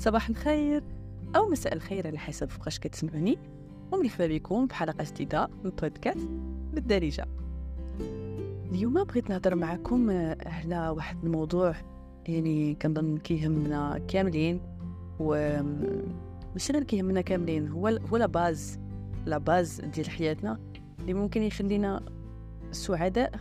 صباح 0.00 0.28
الخير 0.28 0.82
أو 1.36 1.48
مساء 1.48 1.74
الخير 1.74 2.06
على 2.06 2.18
حسب 2.18 2.48
فوقاش 2.48 2.78
كتسمعوني. 2.78 3.38
ومرحبا 3.92 4.26
بكم 4.26 4.66
بحلقة 4.66 5.04
جديدة 5.04 5.48
من 5.64 5.70
بودكاست 5.70 6.28
بالدارجة. 6.74 7.26
اليوم 8.70 9.04
بغيت 9.04 9.30
نهضر 9.30 9.54
معكم 9.54 10.10
على 10.46 10.88
واحد 10.88 11.24
الموضوع 11.24 11.74
يعني 12.26 12.74
كنظن 12.74 13.18
كيهمنا 13.18 14.00
كاملين 14.08 14.60
و 15.20 15.62
ماشي 16.52 16.72
غير 16.72 16.82
كيهمنا 16.82 17.20
كاملين 17.20 17.68
هو 17.68 17.86
هو 17.88 18.16
لا 18.16 18.26
باز 18.26 18.78
لا 19.26 19.38
باز 19.38 19.80
ديال 19.80 20.10
حياتنا 20.10 20.58
اللي 21.00 21.14
ممكن 21.14 21.42
يخلينا 21.42 22.02
سعداء 22.70 23.32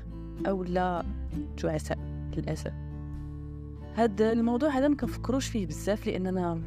أو 0.47 0.63
لا 0.63 1.05
تعساء 1.57 1.97
للأسف. 2.37 2.73
هاد 3.99 4.21
الموضوع 4.21 4.69
هذا 4.69 4.87
ما 4.87 4.95
كنفكروش 4.95 5.47
فيه 5.47 5.67
بزاف 5.67 6.07
لاننا 6.07 6.61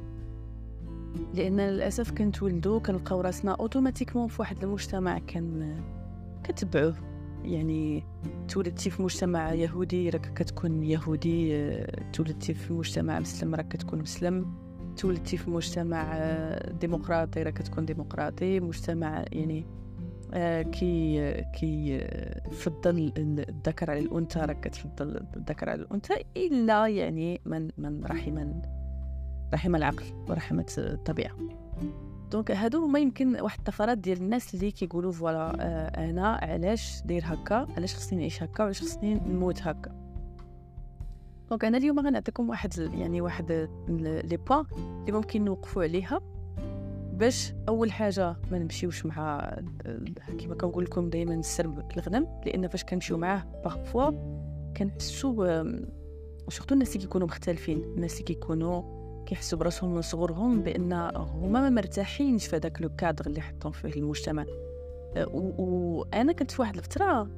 لأن 1.35 1.61
للأسف 1.61 2.11
كنتولدو 2.11 2.81
كنلقاو 2.81 3.21
راسنا 3.21 3.53
automatiquement 3.53 4.29
في 4.29 4.43
واحد 4.43 4.65
المجتمع 4.65 5.19
كان 5.19 5.77
كتبعوه. 6.45 6.95
يعني 7.45 8.05
تولدتي 8.49 8.91
في 8.91 9.03
مجتمع 9.03 9.53
يهودي 9.53 10.11
راك 10.11 10.33
كتكون 10.35 10.83
يهودي 10.83 11.71
تولدتي 12.13 12.55
في 12.55 12.73
مجتمع 12.73 13.21
مسلم 13.21 13.55
راك 13.55 13.69
كتكون 13.69 13.99
مسلم. 13.99 14.55
تولدتي 14.97 15.37
في 15.37 15.51
مجتمع 15.51 16.19
ديمقراطي 16.81 17.43
راك 17.43 17.55
كتكون 17.55 17.87
ديمقراطي. 17.87 18.61
مجتمع 18.61 19.25
يعني 19.33 19.67
كي 20.63 21.33
كي 21.43 21.99
فضل 22.51 23.13
الذكر 23.19 23.91
على 23.91 24.01
الأنثى 24.01 24.41
راك 24.41 24.61
كتفضل 24.61 25.27
الذكر 25.37 25.71
على 25.71 25.83
الأنثى 25.83 26.15
إلا 26.37 26.87
يعني 26.87 27.41
من 27.45 27.71
من 27.79 28.05
رحم 28.05 28.53
رحم 29.55 29.77
العقل 29.77 30.05
ورحمت 30.29 30.79
الطبيعة. 30.79 31.37
donc 32.31 32.51
هادو 32.51 32.85
هما 32.85 32.99
يمكن 32.99 33.41
واحد 33.41 33.59
الطفرات 33.59 33.99
ديال 33.99 34.19
الناس 34.19 34.55
اللي 34.55 34.71
كيقولوا 34.71 35.13
voilà 35.13 35.57
آه 35.61 36.11
أنا 36.11 36.29
علاش 36.43 37.03
داير 37.05 37.23
هكا؟ 37.27 37.67
علاش 37.77 37.95
خصني 37.95 38.19
نعيش 38.19 38.43
هكا؟ 38.43 38.63
وعلاش 38.63 38.83
خصني 38.83 39.15
نموت 39.15 39.63
هكا؟ 39.63 40.03
donc 41.51 41.65
أنا 41.65 41.79
اليوم 41.79 42.01
غنعطيكم 42.01 42.49
واحد 42.49 42.79
يعني 42.79 43.21
واحد 43.21 43.69
les 43.89 44.37
points 44.37 44.65
اللي 45.01 45.13
ممكن 45.13 45.45
نوقفوا 45.45 45.83
عليها. 45.83 46.21
باش 47.23 47.53
أول 47.69 47.93
حاجة 47.93 48.37
ما 48.51 48.59
نمشيوش 48.59 49.07
مع 49.07 49.57
كما 50.39 50.55
كنقول 50.55 50.85
لكم 50.85 51.11
دائما 51.11 51.35
السرب 51.35 51.91
الغنم 51.97 52.27
لأن 52.47 52.69
فاش 52.69 52.85
كنمشيو 52.85 53.19
معاه 53.19 53.43
parfois 53.65 54.11
كنحسوا 54.77 55.65
surtout 56.49 56.75
الناس 56.75 56.89
اللي 56.89 57.07
كيكونوا 57.07 57.27
مختلفين 57.27 57.83
الناس 57.83 58.13
اللي 58.15 58.25
كيكونوا 58.25 58.83
كيحسوا 59.25 59.59
براسهم 59.59 59.95
من 59.95 60.03
صغرهم 60.03 60.63
بأن 60.63 60.93
هما 61.17 61.61
ما 61.61 61.71
مرتاحينش 61.71 62.47
في 62.47 62.57
هذاك 62.57 62.83
le 62.83 62.89
cadre 62.97 63.27
اللي 63.27 63.41
حطهم 63.41 63.73
فيه 63.73 63.89
المجتمع. 63.89 64.47
وأنا 65.33 66.33
كنت 66.33 66.51
في 66.51 66.63
واحد 66.63 66.77
الفترة 66.77 67.29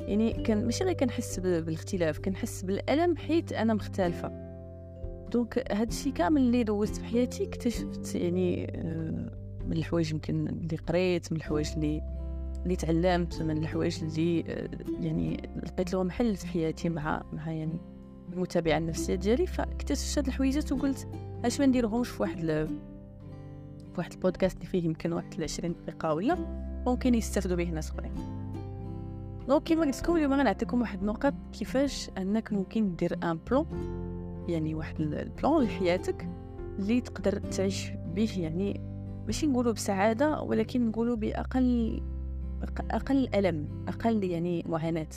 يعني 0.00 0.32
كان 0.32 0.64
ماشي 0.64 0.84
غير 0.84 0.92
كنحس 0.92 1.40
بالاختلاف 1.40 2.18
كنحس 2.18 2.62
بالألم 2.62 3.16
حيت 3.16 3.52
أنا 3.52 3.74
مختلفة. 3.74 4.49
donc 5.30 5.72
هادشي 5.72 6.10
كامل 6.10 6.40
اللي 6.40 6.62
دوزت 6.62 6.96
في 6.96 7.04
حياتي 7.04 7.44
اكتشفت 7.44 8.14
يعني 8.14 8.72
آه، 8.74 9.30
من 9.66 9.72
الحوايج 9.72 10.10
يمكن 10.12 10.48
اللي 10.48 10.76
قريت 10.76 11.32
من 11.32 11.38
الحوايج 11.38 11.72
اللي 11.76 12.02
اللي 12.62 12.76
تعلمت 12.76 13.42
من 13.42 13.58
الحوايج 13.58 14.04
اللي 14.04 14.44
آه، 14.48 14.68
يعني 15.00 15.50
لقيت 15.66 15.92
لهم 15.92 16.10
حل 16.10 16.36
في 16.36 16.46
حياتي 16.46 16.88
مع 16.88 17.22
مع 17.32 17.52
يعني 17.52 17.78
المتابعة 18.32 18.78
النفسية 18.78 19.14
ديالي. 19.14 19.46
فاكتشفت 19.46 20.18
هاد 20.18 20.26
الحويجات 20.26 20.72
وقلت 20.72 21.08
اش 21.44 21.60
ما 21.60 21.66
نديرهمش 21.66 22.08
في 22.08 22.22
واحد 22.22 22.40
في 22.40 23.98
واحد 23.98 24.12
البودكاست 24.12 24.56
اللي 24.56 24.66
فيه 24.66 24.84
يمكن 24.84 25.12
واحد 25.12 25.42
20 25.42 25.74
دقيقة 25.74 26.14
ولا 26.14 26.36
ممكن 26.86 27.14
يستافدوا 27.14 27.56
به 27.56 27.70
ناس 27.70 27.90
أخرين. 27.90 28.12
donc 29.48 29.62
كيما 29.62 29.84
قلت 29.84 30.02
لكم 30.02 30.16
اليوم 30.16 30.32
غنعطيكم 30.32 30.80
واحد 30.80 31.00
النقط 31.00 31.34
كيفاش 31.52 32.10
أنك 32.18 32.52
ممكن 32.52 32.96
دير 32.96 33.18
un 33.22 33.38
plan 33.50 33.66
يعني 34.50 34.74
واحد 34.74 35.00
ال 35.00 35.12
plan 35.12 35.62
لحياتك 35.62 36.28
اللي 36.78 37.00
تقدر 37.00 37.38
تعيش 37.38 37.90
به 38.14 38.30
يعني 38.38 38.80
ماشي 39.26 39.46
نقولوا 39.46 39.72
بسعادة 39.72 40.42
ولكن 40.42 40.86
نقولوا 40.86 41.16
بأقل 41.16 42.02
أقل 42.90 43.28
ألم 43.34 43.84
أقل 43.88 44.24
يعني 44.24 44.64
معاناة. 44.68 45.08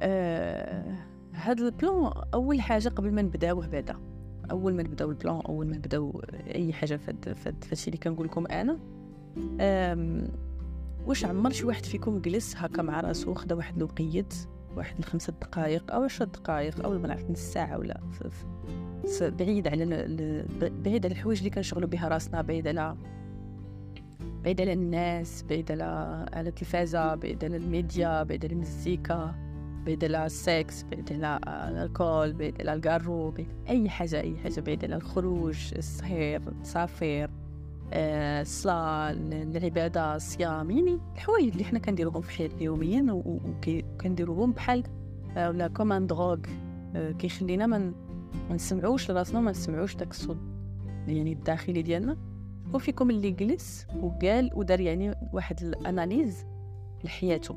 آه 0.00 0.96
هذا 1.32 1.66
ال 1.66 1.75
plan 1.75 2.12
أول 2.34 2.60
حاجة 2.60 2.88
قبل 2.88 3.12
ما 3.12 3.22
نبداوه 3.22 3.66
بعدا. 3.66 3.96
أول 4.50 4.74
ما 4.74 4.82
نبداو 4.82 5.10
ال 5.10 5.16
plan 5.16 5.40
أول 5.40 5.66
ما 5.66 5.76
نبداو 5.76 6.22
أي 6.54 6.72
حاجة 6.72 6.96
فهاد 6.96 7.32
فهاد 7.32 7.64
الشيء 7.72 7.94
اللي 7.94 8.02
كنقول 8.02 8.26
لكم 8.26 8.46
أنا. 8.46 8.78
واش 11.06 11.24
عمر 11.24 11.50
شي 11.50 11.66
واحد 11.66 11.84
فيكم 11.84 12.20
جلس 12.20 12.56
هكا 12.56 12.82
مع 12.82 13.00
راسو 13.00 13.34
خدا 13.34 13.54
واحد 13.54 13.76
الوقيت 13.76 14.34
واحد 14.76 14.98
الخمسة 14.98 15.32
دقائق 15.32 15.92
أو 15.92 16.02
عشر 16.02 16.24
دقائق 16.24 16.84
أو 16.84 16.98
ما 16.98 17.08
نعرف 17.08 17.30
نص 17.30 17.38
ساعة 17.38 17.78
ولا 17.78 18.00
بعيد 19.22 19.68
على 19.68 19.84
بعيد 20.60 21.06
على 21.06 21.14
الحوايج 21.14 21.38
اللي 21.38 21.50
كنشغلوا 21.50 21.88
بها 21.88 22.08
راسنا 22.08 22.42
بعيد 22.42 22.68
على 22.68 22.96
بعيد 24.44 24.60
على 24.60 24.72
الناس 24.72 25.42
بعيد 25.42 25.72
على 25.72 25.84
على 26.32 26.48
التلفازة 26.48 27.14
بعيد 27.14 27.44
على 27.44 27.56
الميديا 27.56 28.22
بعيد 28.22 28.44
على 28.44 28.54
المزيكا 28.54 29.34
بعيد 29.86 30.04
على 30.04 30.26
السكس 30.26 30.82
بعيد 30.82 31.24
على 31.24 31.84
ال 31.84 31.91
alcool 31.91 32.32
بعيد 32.32 32.60
على 32.60 32.72
الكارو 32.72 33.30
بعيد 33.30 33.48
أي 33.68 33.88
حاجة 33.88 34.20
أي 34.20 34.36
حاجة 34.36 34.60
بعيد 34.60 34.84
على 34.84 34.96
الخروج 34.96 35.74
السهير 35.76 36.42
السافر 36.60 37.24
آه، 37.24 37.45
الصلاة 37.92 39.10
العبادة 39.10 40.16
الصيام 40.16 40.70
يعني 40.70 41.00
الحوايج 41.14 41.52
اللي 41.52 41.64
حنا 41.64 41.78
كنديروهم 41.78 42.20
في 42.20 42.30
حياتنا 42.30 42.62
يوميا 42.62 43.06
وكنديروهم 43.12 44.52
بحال 44.52 44.84
آه، 45.36 45.48
ولا 45.48 45.68
comme 45.68 45.92
une 45.92 46.06
drogue 46.06 46.38
آه، 46.96 47.10
كيخلينا 47.10 47.66
ما 47.66 47.92
نسمعوش 48.50 49.10
لراسنا 49.10 49.40
ما 49.40 49.50
نسمعوش 49.50 49.96
داك 49.96 50.10
الصوت 50.10 50.38
يعني 51.08 51.32
الداخلي 51.32 51.82
ديالنا. 51.82 52.16
شكون 52.66 52.80
فيكم 52.80 53.10
اللي 53.10 53.30
جلس 53.30 53.86
وقال 54.00 54.50
ودار 54.54 54.80
يعني 54.80 55.14
واحد 55.32 55.62
l'analyse 55.62 56.46
لحياته. 57.04 57.56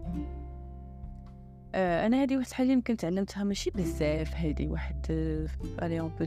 آه 1.75 2.05
أنا 2.05 2.23
هذه 2.23 2.37
واحد 2.37 2.47
الحاجة 2.47 2.71
يمكن 2.71 2.97
تعلمتها 2.97 3.43
ماشي 3.43 3.69
بزاف 3.69 4.35
هذه 4.35 4.67
واحد 4.67 5.05
allez 5.81 5.99
un 5.99 6.11
peu 6.19 6.25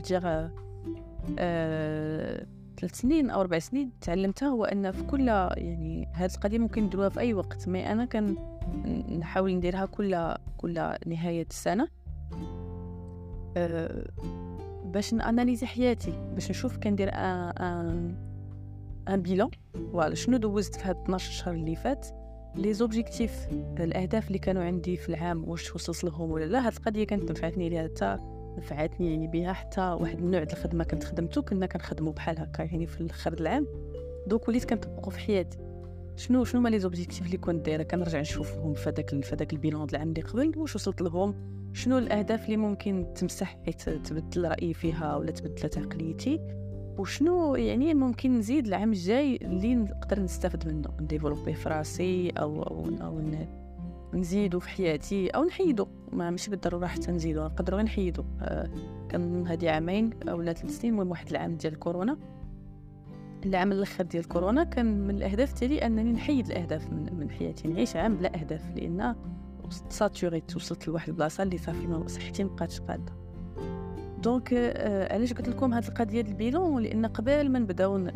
ثلاث 2.79 2.95
سنين 2.95 3.29
أو 3.29 3.41
أربع 3.41 3.59
سنين 3.59 3.91
تعلمتها 4.01 4.47
هو 4.47 4.65
أن 4.65 4.91
في 4.91 5.03
كل 5.03 5.27
يعني 5.27 6.07
هذه 6.13 6.31
القضية 6.35 6.57
ممكن 6.57 6.83
نديروها 6.83 7.09
في 7.09 7.19
أي 7.19 7.33
وقت. 7.33 7.69
ما 7.69 7.91
أنا 7.91 8.05
كان 8.05 8.35
نحاول 9.19 9.55
نديرها 9.55 9.85
كل 9.85 10.35
كل 10.57 10.93
نهاية 11.07 11.47
السنة. 11.49 11.87
أه 13.57 14.05
باش 14.85 15.13
ن 15.13 15.19
analyser 15.19 15.65
حياتي 15.65 16.13
باش 16.33 16.49
نشوف 16.49 16.77
كندير 16.77 17.09
un 17.13 18.15
un 19.07 19.21
bilan 19.21 19.49
voilà 19.91 20.15
شنو 20.15 20.37
دوزت 20.37 20.75
في 20.75 20.87
هاد 20.87 20.95
12 20.95 21.31
شهر 21.31 21.53
اللي 21.53 21.75
فات؟ 21.75 22.07
les 22.55 22.73
objectifs 22.73 23.47
الأهداف 23.79 24.27
اللي 24.27 24.39
كانوا 24.39 24.63
عندي 24.63 24.97
في 24.97 25.09
العام 25.09 25.49
واش 25.49 25.75
وصلت 25.75 26.03
لهم 26.03 26.31
ولا 26.31 26.45
لا 26.45 26.67
هاد 26.67 26.73
القضية 26.73 27.03
كانت 27.03 27.31
نفعتني 27.31 27.69
ليها 27.69 27.83
حتى 27.83 28.17
نفعتني 28.57 29.11
يعني 29.11 29.27
بها 29.27 29.53
حتى 29.53 29.81
واحد 29.81 30.17
النوع 30.17 30.43
ديال 30.43 30.57
الخدمة 30.57 30.83
كنت 30.83 31.03
خدمته 31.03 31.41
كنا 31.41 31.65
كنخدمو 31.65 32.11
بحال 32.11 32.39
هكا 32.39 32.63
يعني 32.63 32.87
في 32.87 33.01
الآخر 33.01 33.33
العام. 33.33 33.67
donc 34.27 34.47
وليت 34.47 34.65
كنطبقو 34.65 35.09
في 35.09 35.19
حياتي. 35.19 35.57
شنو 36.15 36.43
شنو 36.43 36.61
هما 36.61 36.69
les 36.69 36.79
objectifs 36.79 37.25
اللي 37.25 37.37
كنت 37.37 37.65
دايرة؟ 37.65 37.83
كنرجع 37.83 38.19
نشوفهم 38.19 38.73
في 38.73 38.89
هذاك 38.89 39.09
في 39.23 39.35
هذاك 39.35 39.53
ال 39.53 39.59
bilan 39.59 39.87
العام 39.89 40.09
اللي 40.09 40.21
قبل 40.21 40.53
واش 40.57 40.75
وصلت 40.75 41.01
لهم؟ 41.01 41.53
شنو 41.73 41.97
الأهداف 41.97 42.45
اللي 42.45 42.57
ممكن 42.57 43.07
تمسح 43.15 43.57
حيت 43.65 43.89
تبدل 43.89 44.47
رأيي 44.47 44.73
فيها 44.73 45.15
ولا 45.15 45.31
تبدلت 45.31 45.77
عقليتي 45.77 46.39
وشنو 46.97 47.55
يعني 47.55 47.93
ممكن 47.93 48.37
نزيد 48.37 48.67
العام 48.67 48.91
الجاي 48.91 49.35
اللي 49.35 49.75
نقدر 49.75 50.19
نستافد 50.19 50.67
منه 50.67 50.89
ن 51.01 51.06
développer 51.06 51.53
في 51.53 51.69
راسي 51.69 52.29
أو 52.29 52.63
أو, 52.63 52.85
أو 53.01 53.19
نزيدو 54.13 54.59
في 54.59 54.69
حياتي 54.69 55.29
أو 55.29 55.43
نحيدو. 55.43 55.87
ما 56.11 56.29
ماشي 56.29 56.51
بالضرورة 56.51 56.87
حتى 56.87 57.11
نزيدو 57.11 57.43
نقدروا 57.43 57.77
غير 57.77 57.85
نحيدو. 57.85 58.23
آه 58.41 58.69
كان 59.09 59.47
هادي 59.47 59.69
عامين 59.69 60.09
ولا 60.27 60.53
ثلاث 60.53 60.79
سنين 60.79 60.93
المهم 60.93 61.09
واحد 61.09 61.29
العام 61.29 61.55
ديال 61.55 61.79
كورونا. 61.79 62.17
العام 63.45 63.71
الأخر 63.71 64.03
ديال 64.03 64.27
كورونا 64.27 64.63
كان 64.63 65.07
من 65.07 65.15
الأهداف 65.15 65.59
ديالي 65.59 65.85
أنني 65.85 66.11
نحيد 66.11 66.45
الأهداف 66.45 66.89
من, 66.89 67.19
من 67.19 67.29
حياتي 67.29 67.67
نعيش 67.67 67.95
عام 67.95 68.15
بلا 68.15 68.39
أهداف 68.39 68.61
لأن 68.75 69.15
saturit 69.89 70.55
وصلت 70.55 70.87
لواحد 70.87 71.09
البلاصة 71.09 71.43
اللي 71.43 71.57
صافي 71.57 72.03
صحتي 72.07 72.43
مبقاتش 72.43 72.79
قادة. 72.79 73.13
donc 74.21 74.53
آه 74.53 75.13
علاش 75.13 75.33
قلت 75.33 75.49
لكم 75.49 75.73
هاد 75.73 75.83
القضية 75.83 76.21
ديال 76.21 76.27
ال 76.27 76.35
bilan؟ 76.35 76.83
لأن 76.83 77.05
قبل 77.05 77.49
ما 77.49 77.59
نبداو 77.59 78.09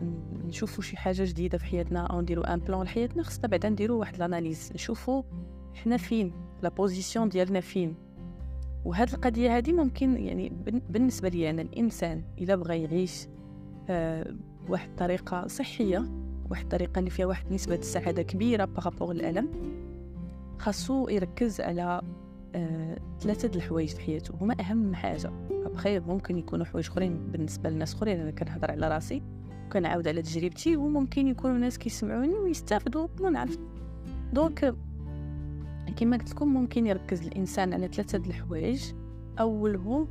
نشوفوا 0.45 0.83
شي 0.83 0.97
حاجة 0.97 1.23
جديدة 1.23 1.57
في 1.57 1.65
حياتنا 1.65 1.99
أو 1.99 2.21
نديرو 2.21 2.41
un 2.41 2.59
plan 2.59 2.81
لحياتنا 2.81 3.23
خصنا 3.23 3.47
بعدا 3.47 3.69
نديرو 3.69 3.99
واحد 3.99 4.15
l'analyse 4.15 4.71
نشوفوا 4.75 5.23
حنا 5.83 5.97
فين 5.97 6.31
la 6.63 6.69
position 6.69 7.29
ديالنا 7.29 7.59
فين 7.59 7.95
وهذه 8.85 9.13
القضية 9.13 9.57
هذه 9.57 9.71
ممكن 9.71 10.17
يعني 10.17 10.51
بالنسبة 10.89 11.29
لي 11.29 11.49
أنا 11.49 11.61
الإنسان 11.61 12.23
اذا 12.37 12.55
بغى 12.55 12.83
يعيش 12.83 13.27
آه 13.89 14.35
واحد 14.69 14.89
الطريقة 14.89 15.47
صحية 15.47 16.05
واحد 16.49 16.63
الطريقة 16.63 16.99
اللي 16.99 17.09
فيها 17.09 17.25
واحد 17.25 17.53
نسبه 17.53 17.75
السعادة 17.75 18.21
كبيرة 18.21 18.65
par 18.65 18.79
rapport 18.79 19.11
الالم 19.11 19.49
خاصو 20.59 21.09
يركز 21.09 21.61
على 21.61 22.01
آه 22.55 22.97
ثلاثة 23.19 23.55
الحوايج 23.55 23.89
في 23.89 24.01
حياته. 24.01 24.33
هما 24.41 24.55
أهم 24.59 24.95
حاجة. 24.95 25.31
بخير 25.73 26.03
ممكن 26.03 26.37
يكونوا 26.37 26.65
حوايج 26.65 26.87
أخرين 26.87 27.31
بالنسبة 27.31 27.69
للناس 27.69 27.93
أخرين. 27.93 28.19
أنا 28.19 28.31
كنهضر 28.31 28.71
على 28.71 28.87
راسي 28.87 29.21
وكنعاود 29.65 30.07
على 30.07 30.21
تجربتي 30.21 30.77
وممكن 30.77 31.27
يكونوا 31.27 31.57
ناس 31.57 31.77
كيسمعوني 31.77 32.33
ويستافدوا 32.33 33.07
ما 33.21 33.29
نعرف. 33.29 33.57
donc 34.33 34.75
كما 35.93 36.17
قلت 36.17 36.31
لكم 36.31 36.53
ممكن 36.53 36.87
يركز 36.87 37.27
الإنسان 37.27 37.73
على 37.73 37.87
ثلاثة 37.87 38.17
الحوايج. 38.17 38.83
اولهم 39.39 40.07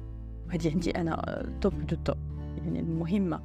وهذه 0.47 0.71
عندي 0.71 0.91
أنا 0.91 1.43
top 1.61 1.87
du 1.87 1.97
top 2.05 2.17
يعني 2.57 2.81
المهمة 2.81 3.41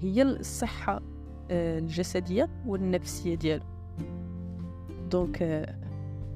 هي 0.00 0.22
الصحة 0.22 1.02
آه، 1.50 1.78
الجسدية 1.78 2.48
والنفسية 2.66 3.34
ديالو. 3.34 3.64
donc 5.10 5.42
آه، 5.42 5.74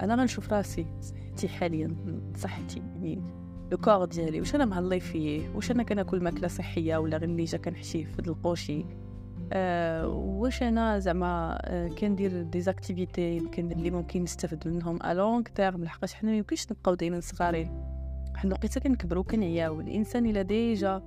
أنا 0.01 0.15
غنشوف 0.15 0.53
راسي 0.53 0.87
صحتي 1.01 1.49
حاليا 1.49 1.97
صحتي 2.37 2.79
يعني 2.79 3.23
le 3.73 3.79
corps 3.79 4.05
ديالي 4.05 4.41
واش 4.41 4.55
أنا 4.55 4.65
مهلي 4.65 5.01
فيه؟ 5.01 5.49
واش 5.55 5.71
أنا 5.71 5.83
كناكل 5.83 6.23
ماكلة 6.23 6.49
صحية 6.49 6.97
ولا 6.97 7.17
غير 7.17 7.29
اللي 7.29 7.45
جا 7.45 7.59
كنحشي 7.59 8.05
في 8.05 8.19
القوشي؟ 8.19 8.85
واش 10.07 10.63
أنا 10.63 10.99
زعما 10.99 11.59
أه 11.63 11.89
كندير 11.89 12.43
des 12.43 12.66
activités 12.66 13.37
يمكن 13.37 13.73
اللي 13.73 13.91
ممكن 13.91 14.23
نستافد 14.23 14.69
منهم 14.69 14.99
à 15.03 15.15
long 15.15 15.43
terme 15.43 15.85
لحقاش 15.85 16.15
حنا 16.15 16.31
ميمكنش 16.31 16.67
نبقاو 16.73 16.95
دايما 16.95 17.21
صغارين. 17.21 17.85
حنا 18.37 18.55
لقيتا 18.55 18.81
كنكبروا 18.81 19.23
كنعياو 19.23 19.81
الإنسان 19.81 20.27
إلا 20.27 20.43
ديجا 20.43 21.03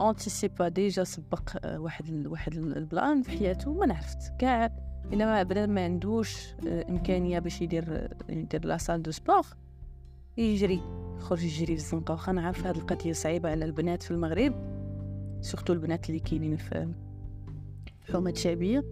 انتيسيبا 0.00 0.68
ديجا 0.68 1.04
سبق 1.04 1.50
أه 1.64 1.80
واحد 1.80 2.26
واحد 2.26 2.54
البلان 2.54 3.22
في 3.22 3.30
حياته 3.30 3.72
ما 3.72 3.86
نعرفت. 3.86 4.32
كاع 4.38 4.72
إلا 5.12 5.26
ما 5.26 5.42
بدا 5.42 5.66
ما 5.66 5.84
عندوش 5.84 6.54
أه 6.68 6.86
إمكانية 6.88 7.38
باش 7.38 7.62
يدير 7.62 8.08
يدير 8.28 8.64
لا 8.64 8.76
سال 8.76 9.02
دو 9.02 9.10
سبور 9.10 9.46
يجري. 10.36 10.80
يخرج 11.18 11.44
يجري 11.44 11.66
في 11.66 11.72
الزنقه 11.72 12.12
واخا 12.12 12.32
نعرف 12.32 12.66
هاد 12.66 12.76
القضية 12.76 13.12
صعيبة 13.12 13.50
على 13.50 13.64
البنات 13.64 14.02
في 14.02 14.10
المغرب 14.10 14.54
سورتو 15.40 15.72
البنات 15.72 16.08
اللي 16.08 16.20
كاينين 16.20 16.56
في 16.56 16.88
الحومات 18.12 18.36
الشعبيه 18.36 18.84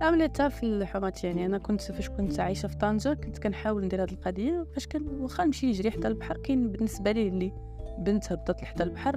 عملتها 0.00 0.48
في 0.48 0.66
الحومات 0.66 1.24
يعني 1.24 1.46
أنا 1.46 1.58
كنت 1.58 1.82
فاش 1.82 2.08
كنت 2.08 2.40
عايشة 2.40 2.66
في 2.66 2.76
طنجة 2.76 3.14
كنت 3.14 3.38
كنحاول 3.38 3.84
ندير 3.84 4.02
هاد 4.02 4.10
القضية 4.10 4.66
فاش 4.72 4.86
كان 4.86 5.08
واخا 5.20 5.44
نمشي 5.44 5.66
نجري 5.66 5.90
حتى 5.90 6.08
البحر 6.08 6.36
كاين 6.36 6.72
بالنسبة 6.72 7.12
لي 7.12 7.28
اللي 7.28 7.52
بنت 7.98 8.32
هبطت 8.32 8.62
لحتى 8.62 8.82
البحر 8.82 9.14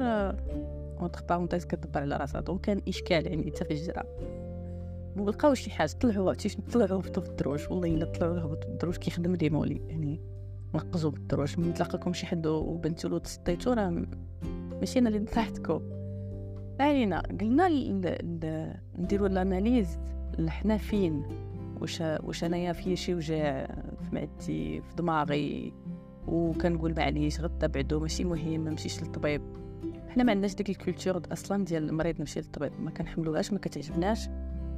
اونتر 1.02 1.24
بارونتيز 1.30 1.66
كدبر 1.66 2.02
على 2.02 2.18
راسها. 2.18 2.42
دونك 2.42 2.62
كان 2.62 2.82
إشكال 2.88 3.28
يعني 3.28 3.52
حتى 3.52 3.66
في 3.66 3.72
الجزيره 3.72 4.04
وبقاو 5.18 5.54
شي 5.54 5.72
حاجة 5.72 5.92
طلعوا 6.02 6.30
عرفتي 6.30 6.62
طلعوا 6.74 7.00
هبطوا 7.00 7.24
في 7.24 7.30
الدروج 7.30 7.72
والله 7.72 7.88
إلا 7.88 8.06
طلعوا 8.06 8.40
هبطوا 8.40 8.62
في 8.62 8.68
الدروج 8.68 8.98
كيخدم 8.98 9.36
لي 9.36 9.82
يعني 9.88 10.22
نقزوا 10.76 11.12
بالدروج 11.12 11.60
من 11.60 11.74
تلاقاكم 11.74 12.14
شي 12.14 12.26
حد 12.26 12.48
وبنتو 12.48 13.08
له 13.08 13.20
تسطيتو 13.20 13.74
راه 13.74 14.06
ماشي 14.80 15.00
أنا 15.00 15.10
اللي 15.10 15.20
نصحتكم. 15.20 15.97
علينا 16.80 17.20
قلنا 17.20 17.68
نديرو 18.98 19.26
الاناليز 19.26 20.00
حنا 20.48 20.78
فين؟ 20.78 21.24
واش 21.82 22.02
واش 22.02 22.44
انايا 22.44 22.74
في 22.74 22.96
شي 22.96 23.16
وجع 23.16 23.66
في 23.66 24.16
معدتي 24.16 24.82
في 24.82 24.96
دماغي؟ 24.96 25.74
وكنقول 26.28 26.94
معليش 26.98 27.42
غدا 27.42 27.68
بعدو 27.68 28.00
ماشي 28.00 28.24
مهم 28.24 28.60
ما 28.60 28.70
نمشيش 28.70 29.04
للطبيب. 29.04 29.42
حنا 30.10 30.24
ما 30.24 30.32
عندناش 30.32 30.56
ديك 30.56 30.70
ال 30.70 30.76
culture 30.76 31.22
أصلا 31.32 31.66
ديال 31.66 31.90
المريض 31.90 32.20
نمشي 32.20 32.40
للطبيب 32.40 32.72
ما 32.80 32.92
كنحملوهاش 32.92 33.54
ما 33.54 33.60
كتعجبناش 33.60 34.28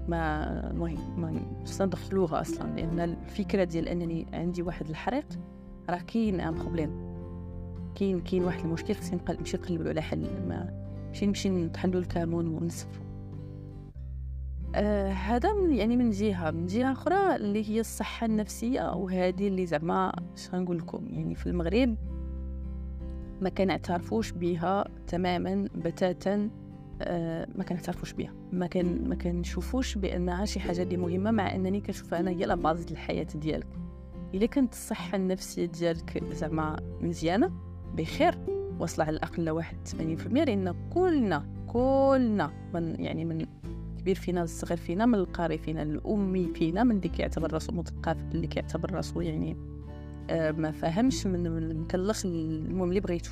ما 0.07 0.71
المهم 0.71 1.21
ما 1.21 1.41
خصنا 1.65 1.87
ندخلوها 1.87 2.41
أصلا 2.41 2.75
لأن 2.75 2.99
الفكرة 2.99 3.63
ديال 3.63 3.87
أنني 3.87 4.25
عندي 4.33 4.61
واحد 4.61 4.89
الحريق 4.89 5.25
راه 5.89 5.97
كاين 5.97 6.39
un 6.39 6.55
problème. 6.55 7.09
كاين 7.95 8.19
كاين 8.19 8.43
واحد 8.43 8.59
المشكل 8.59 8.95
خصني 8.95 9.19
نمشي 9.29 9.57
نقلب 9.57 9.87
على 9.87 10.01
حل 10.01 10.47
ما 10.47 10.78
مشي 11.11 11.25
نمشي 11.25 11.49
نطحنلو 11.49 11.99
الكامون 11.99 12.47
ونصفو. 12.47 12.99
آه 14.75 15.11
هذا 15.11 15.53
من 15.53 15.73
يعني 15.73 15.97
من 15.97 16.09
جهة. 16.09 16.51
من 16.51 16.65
جهة 16.65 16.91
أخرى 16.91 17.35
اللي 17.35 17.69
هي 17.69 17.79
الصحة 17.79 18.25
النفسية 18.25 18.93
وهذه 18.93 19.47
اللي 19.47 19.65
زعما 19.65 20.11
اش 20.35 20.49
غنقول 20.53 20.77
لكم 20.77 21.07
يعني 21.09 21.35
في 21.35 21.47
المغرب 21.47 21.95
ما 23.41 23.49
كنعترفوش 23.49 24.31
بها 24.31 24.85
تماما 25.07 25.67
بتاتا 25.75 26.49
آه 27.01 27.47
ما 27.55 27.63
كنعترفوش 27.63 28.13
بها 28.13 28.33
ما 28.51 28.67
كان 28.67 29.09
ما 29.09 29.15
كنشوفوش 29.15 29.95
بأنها 29.95 30.45
شي 30.45 30.59
حاجة 30.59 30.83
اللي 30.83 30.97
مهمة 30.97 31.31
مع 31.31 31.55
أنني 31.55 31.81
كنشوفها 31.81 32.19
أنا 32.19 32.31
هي 32.31 32.45
لا 32.45 32.55
باز 32.55 32.91
الحياة 32.91 33.27
ديالك. 33.35 33.67
إلا 34.33 34.45
كانت 34.45 34.73
الصحة 34.73 35.15
النفسية 35.15 35.65
ديالك 35.65 36.23
زعما 36.33 36.79
مزيانة 37.01 37.51
بخير. 37.97 38.37
واصله 38.79 39.05
على 39.05 39.15
الأقل 39.15 39.45
لواحد 39.45 39.77
80% 39.87 40.27
لأن 40.27 40.75
كلنا 40.93 41.45
كلنا 41.67 42.51
من 42.73 42.95
يعني 42.99 43.25
من 43.25 43.45
كبير 43.99 44.15
فينا 44.15 44.43
الصغير 44.43 44.77
فينا 44.77 45.05
من 45.05 45.15
القاري 45.15 45.57
فينا 45.57 45.81
الأمي 45.81 46.47
فينا 46.55 46.83
من 46.83 46.95
اللي 46.95 47.09
كيعتبر 47.09 47.53
راسو 47.53 47.71
مثقف 47.73 48.17
اللي 48.33 48.47
كيعتبر 48.47 48.91
راسو 48.91 49.21
يعني 49.21 49.57
آه 50.29 50.51
ما 50.51 50.71
فهمش 50.71 51.27
من 51.27 51.47
المكلخ 51.47 52.25
المهم 52.25 52.89
اللي 52.89 52.99
بغيتو. 52.99 53.31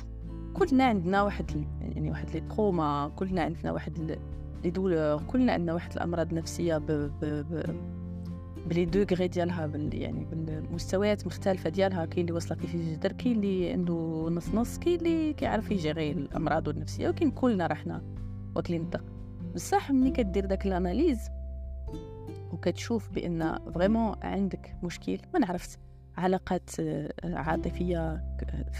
كلنا 0.54 0.84
عندنا 0.84 1.22
واحد 1.22 1.50
يعني 1.80 2.10
واحد 2.10 2.30
les 2.30 2.40
traumas 2.40 3.12
كلنا 3.16 3.42
عندنا 3.42 3.72
واحد 3.72 4.18
les 4.64 4.70
douleurs 4.70 5.22
كلنا 5.22 5.52
عندنا 5.52 5.74
واحد 5.74 5.92
الأمراض 5.92 6.34
نفسيه 6.34 6.78
ب 6.78 6.86
ب 6.86 7.24
ب 7.24 7.62
بلي 8.66 8.84
degrés 8.84 9.28
ديالها 9.28 9.66
بال 9.66 9.94
يعني 9.94 10.24
بالمستويات 10.24 11.26
مختلفة 11.26 11.70
ديالها 11.70 12.04
كاين 12.04 12.20
اللي 12.20 12.32
واصلة 12.32 12.58
فيه 12.58 12.68
في 12.68 12.74
الجدر 12.74 13.12
كاين 13.12 13.36
اللي 13.36 13.72
عنده 13.72 14.28
نص 14.30 14.48
نص 14.54 14.78
كاين 14.78 14.98
اللي 14.98 15.32
كيعرف 15.32 15.70
يجيري 15.70 16.10
الأمراض 16.10 16.68
النفسية 16.68 17.08
وكاين 17.08 17.30
كلنا 17.30 17.66
رحنا 17.66 18.02
واكلين 18.56 18.80
الدق 18.82 19.04
بصح 19.54 19.90
ملي 19.90 20.10
كدير 20.10 20.46
داك 20.46 20.66
les 20.66 20.80
analyses 20.80 21.18
وكتشوف 22.52 23.10
بأن 23.10 23.58
vraiment 23.74 24.14
عندك 24.22 24.76
مشكل 24.82 25.18
ما 25.34 25.38
نعرفت 25.38 25.78
علاقات 26.16 26.70
آه، 26.80 27.12
عاطفية 27.24 28.24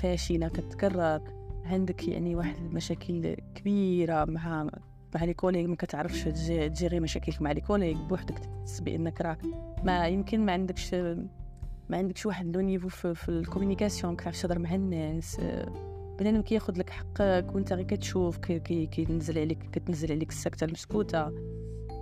فاشلة 0.03 0.49
كتكرر 0.49 1.21
عندك 1.65 2.09
يعني 2.09 2.35
واحد 2.37 2.57
المشاكل 2.57 3.37
كبيرة 3.55 4.25
مع 4.25 4.71
مع 5.15 5.25
les 5.25 5.35
collègues 5.35 5.67
ما 5.67 5.77
كتعرفش 5.77 6.25
تgérer 6.25 7.01
مشاكلك 7.01 7.43
مع 7.43 7.53
les 7.53 7.61
collègues 7.61 8.03
بوحدك 8.03 8.39
تحس 8.39 8.81
بأنك 8.81 9.21
راه 9.21 9.39
ما 9.85 10.09
يمكن 10.09 10.47
ما 10.47 10.53
عندكش 10.53 10.95
ما 11.89 11.97
عندكش 11.97 12.27
واحد 12.27 12.57
le 12.57 12.61
niveau 12.61 12.89
في, 12.89 13.15
في 13.15 13.29
ال 13.29 13.35
communication 13.35 14.17
كتعرفش 14.17 14.43
تهضر 14.43 14.59
مع 14.59 14.75
الناس. 14.75 15.41
بنادم 16.19 16.43
كياخذ 16.43 16.79
لك 16.79 16.91
حقك 16.91 17.55
وانت 17.55 17.73
غير 17.73 17.85
كتشوف 17.85 18.39
كينزل 18.39 19.35
كي 19.35 19.41
عليك 19.41 19.59
كتنزل 19.73 20.13
عليك 20.13 20.29
السكته 20.29 20.65
المسكوته 20.65 21.33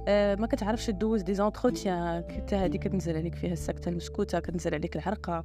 أه 0.08 0.34
ما 0.34 0.46
كتعرفش 0.46 0.90
دوز 0.90 1.22
des 1.22 1.34
entretiens 1.34 2.24
حتى 2.30 2.56
هذه 2.56 2.76
كتنزل 2.76 3.16
عليك 3.16 3.34
فيها 3.34 3.52
السكته 3.52 3.88
المسكوته 3.88 4.40
كتنزل 4.40 4.74
عليك 4.74 4.96
الحرقة. 4.96 5.42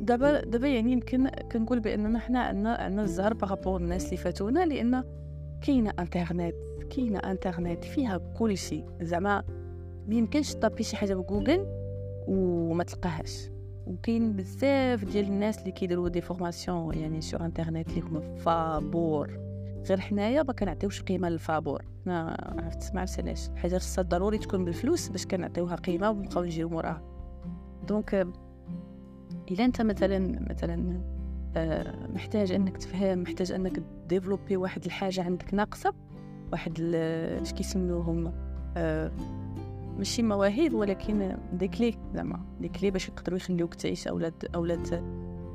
دابا 0.00 0.40
دابا 0.40 0.68
يعني 0.68 0.92
يمكن 0.92 1.28
كنقول 1.28 1.80
بأننا 1.80 2.18
حنا 2.18 2.40
عندنا 2.40 2.74
عندنا 2.74 3.02
الزهر 3.02 3.34
par 3.34 3.48
rapport 3.48 3.80
الناس 3.80 4.04
اللي 4.04 4.16
فاتونا 4.16 4.66
لأن 4.66 5.04
كاينة 5.60 5.92
إنترنت 5.98 6.54
كاينة 6.90 7.18
إنترنت 7.18 7.84
فيها 7.84 8.18
كل 8.38 8.56
شيء. 8.56 8.84
زعما 9.00 9.44
ما 10.08 10.14
يمكنش 10.14 10.54
تtaper 10.54 10.82
شي 10.82 10.96
حاجة 10.96 11.14
بجوجل 11.14 11.66
وما 12.28 12.84
تلقاهاش. 12.84 13.50
وكاين 13.86 14.32
بزاف 14.32 15.04
ديال 15.04 15.24
الناس 15.24 15.58
اللي 15.58 15.72
كيديروا 15.72 16.08
des 16.08 16.20
formations 16.20 16.98
يعني 16.98 17.20
sur 17.20 17.44
internet 17.44 17.88
اللي 17.88 18.00
هما 18.00 18.36
فابور. 18.36 19.38
غير 19.88 20.00
حنايا 20.00 20.42
ما 20.42 20.52
كنعطيوش 20.52 21.02
قيمة 21.02 21.28
للفابور. 21.28 21.84
أنا 22.06 22.36
عرفت 22.58 22.94
ما 22.94 23.00
عرفتش 23.00 23.20
علاش. 23.20 23.48
حاجة 23.56 23.78
خصها 23.78 24.02
ضروري 24.02 24.38
تكون 24.38 24.64
بالفلوس 24.64 25.08
باش 25.08 25.26
كنعطيوها 25.26 25.76
قيمة 25.76 26.10
ونبقاو 26.10 26.44
نجيو 26.44 26.68
موراها. 26.68 27.02
donc 27.88 28.28
إلا 29.50 29.64
أنت 29.64 29.82
مثلا 29.82 30.46
مثلا 30.50 31.00
محتاج 32.14 32.52
إنك 32.52 32.76
تفهم 32.76 33.22
محتاج 33.22 33.52
إنك 33.52 33.82
développer 34.08 34.56
واحد 34.56 34.84
الحاجة 34.84 35.22
عندك 35.22 35.54
ناقصة 35.54 35.94
واحد 36.52 36.80
اش 37.42 37.52
كيسموهم 37.52 38.32
آه 38.76 39.12
ماشي 39.96 40.22
مواهب 40.22 40.74
ولكن 40.74 41.36
des 41.52 41.68
clés 41.68 41.94
زعما 42.14 42.46
des 42.60 42.68
clés 42.68 42.90
باش 42.90 43.08
يقدروا 43.08 43.36
يخليوك 43.38 43.74
تعيش 43.74 44.08
اولا 44.08 44.32
اولا 44.54 44.82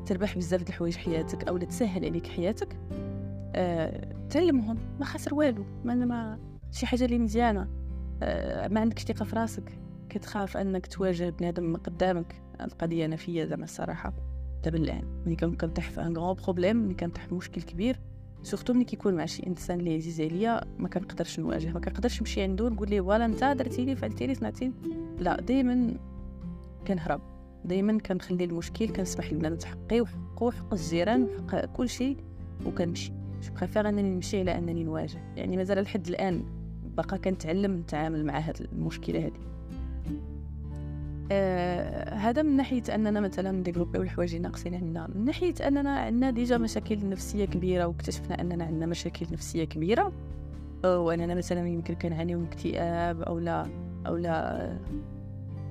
تربح 0.06 0.38
بزاف 0.38 0.64
د 0.64 0.68
الحوايج 0.68 0.96
حياتك 0.96 1.48
اولا 1.48 1.66
تسهل 1.66 2.06
عليك 2.06 2.28
حياتك. 2.28 2.78
آه 3.56 4.14
تعلمهم 4.30 4.78
ما 5.00 5.06
خسر 5.06 5.34
والو 5.34 5.66
ما, 5.86 5.96
ما 5.96 6.40
شي 6.72 6.86
حاجة 6.86 7.06
اللي 7.06 7.20
مزيانة. 7.20 7.68
آه 8.24 8.68
ما 8.68 8.80
عندكش 8.80 9.04
ثقة 9.04 9.26
في 9.26 9.36
راسك. 9.36 9.80
كتخاف 10.10 10.58
إنك 10.58 10.88
تواجه 10.88 11.30
بنادم 11.30 11.76
قدامك. 11.76 12.42
القضية 12.62 13.06
أنا 13.06 13.16
فيا 13.16 13.46
زعما 13.46 13.64
الصراحة. 13.64 14.14
دابا 14.64 14.78
الان 14.78 15.04
ملي 15.26 15.36
كنطيح 15.36 15.90
في 15.90 16.02
un 16.02 16.18
grand 16.18 16.36
problème 16.44 16.78
ملي 16.78 16.94
كنطيح 16.94 17.26
في 17.26 17.36
مشكل 17.36 17.62
كبير. 17.62 18.00
surtout 18.44 18.74
ملي 18.74 18.86
كيكون 18.86 19.14
مع 19.14 19.26
شي 19.26 19.48
إنسان 19.48 19.80
اللي 19.80 19.96
عزيز 19.96 20.22
عليا 20.22 20.62
ما 20.80 20.90
كنقدرش 20.90 21.40
نواجه. 21.40 21.72
ما 21.72 21.80
كنقدرش 21.80 22.20
نمشي 22.20 22.42
عنده 22.42 22.70
نقول 22.70 22.90
ليه 22.90 23.02
voilà 23.02 23.26
أنت 23.26 23.44
درتي 23.44 23.86
لي 23.86 23.96
فعلتي 23.96 24.28
لي 24.28 24.36
صنعتي 24.36 24.72
لا 25.20 25.42
دائما 25.42 25.94
كنهرب. 26.88 27.22
دائما 27.66 27.98
كنخلي 27.98 28.44
المشكل 28.44 28.90
كنسمح 28.90 29.34
ليه 29.34 29.64
فحقي 29.64 30.02
وحقو 30.02 30.52
حق 30.52 30.74
الجيران 30.74 31.24
وحق 31.24 31.66
كل 31.66 31.90
شيء 31.90 32.18
وكنمشي. 32.66 33.12
je 33.42 33.54
préfère 33.58 33.90
أنني 33.90 34.16
نمشي 34.16 34.40
على 34.40 34.58
أنني 34.58 34.84
نواجه. 34.84 35.34
يعني 35.36 35.58
مازال 35.58 35.82
لحد 35.82 36.08
الآن 36.08 36.44
باقا 36.98 37.18
كنتعلم 37.18 37.78
نتعامل 37.78 38.26
مع 38.26 38.40
هاد 38.40 38.68
المشكلة 38.74 39.20
هذه 39.20 39.32
آه 41.32 42.14
هذا 42.14 42.42
من 42.42 42.56
ناحية 42.56 42.84
أننا 42.96 43.20
مثلا 43.20 43.52
نdévelopperيو 43.52 44.02
الحوايج 44.02 44.36
اللي 44.36 44.48
ناقصين 44.48 44.76
عندنا. 44.76 45.08
من 45.16 45.26
ناحية 45.26 45.54
أننا 45.68 45.96
عندنا 46.00 46.30
déjà 46.30 46.58
مشاكل 46.58 47.10
نفسية 47.10 47.46
كبيرة 47.46 47.86
واكتشفنا 47.86 48.42
أننا 48.42 48.66
عندنا 48.66 48.86
مشاكل 48.86 49.26
نفسية 49.32 49.64
كبيرة. 49.64 50.14
واننا 50.86 51.36
مثلا 51.36 51.68
يمكن 51.68 51.96
كنعانيو 51.96 52.40
من 52.40 52.46
اكتئاب 52.46 53.22
أو 53.22 53.40
لا 53.40 53.66
أو 54.08 54.16
لا. 54.16 54.70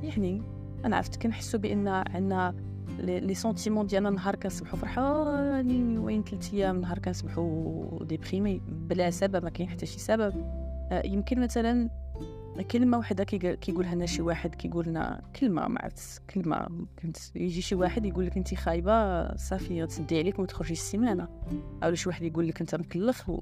يعني 0.02 0.42
أنا 0.84 0.96
عرفت 0.96 1.22
كنحسوا 1.22 1.60
بأن 1.60 1.88
عندنا 1.88 2.54
les 2.98 3.34
sentiments 3.34 3.86
ديالنا 3.86 4.10
نهار 4.10 4.36
كنصبحوا 4.36 4.78
فرحانين 4.78 5.98
ومن 5.98 6.24
ثلاث 6.24 6.54
أيام 6.54 6.80
نهار 6.80 6.98
كنصبحوا 6.98 8.04
déprimés 8.04 8.62
بلا 8.68 9.10
سبب 9.10 9.44
ما 9.44 9.50
كاين 9.50 9.68
حتى 9.68 9.86
شي 9.86 9.98
سبب. 9.98 10.34
آه، 10.92 11.06
يمكن 11.06 11.40
مثلا 11.40 11.90
كلمة 12.62 12.98
وحدة 12.98 13.24
كيقولها 13.24 13.94
لنا 13.94 14.06
شي 14.06 14.22
واحد 14.22 14.54
كيقول 14.54 14.88
لنا 14.88 15.22
كلمة 15.40 15.68
ما 15.68 15.88
كلمة. 16.34 16.68
كنت 17.02 17.16
يجي 17.36 17.60
شي 17.60 17.74
واحد 17.74 18.06
يقول 18.06 18.26
لك 18.26 18.36
انت 18.36 18.54
خايبة 18.54 19.36
صافي 19.36 19.82
غتسدي 19.82 20.18
عليك 20.18 20.38
وما 20.38 20.46
تخرجيش 20.46 20.78
السيمانة. 20.78 21.28
أو 21.82 21.94
شي 21.94 22.08
واحد 22.08 22.22
يقول 22.22 22.48
لك 22.48 22.60
أنت 22.60 22.74
مكلخ 22.74 23.28
و... 23.28 23.40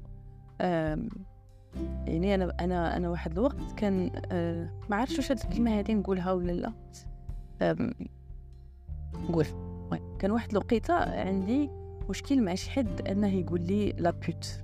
يعني 0.59 2.35
أنا 2.35 2.55
أنا 2.59 2.97
أنا 2.97 3.09
واحد 3.09 3.31
الوقت 3.31 3.71
كان 3.77 4.11
آه 4.31 4.69
ما 4.89 4.95
عرفتش 4.95 5.17
واش 5.17 5.31
هاد 5.31 5.39
الكلمة 5.39 5.79
هادي 5.79 5.93
نقولها 5.93 6.31
ولا 6.31 6.51
لا. 6.51 6.73
نقول 9.29 9.45
كان 10.19 10.31
واحد 10.31 10.51
الوقيتة 10.51 10.93
عندي 10.93 11.69
مشكل 12.09 12.41
مع 12.41 12.55
شي 12.55 12.71
حد 12.71 13.07
أنه 13.07 13.27
يقول 13.27 13.61
لي 13.61 13.91
لا 13.91 14.11
بوت 14.11 14.63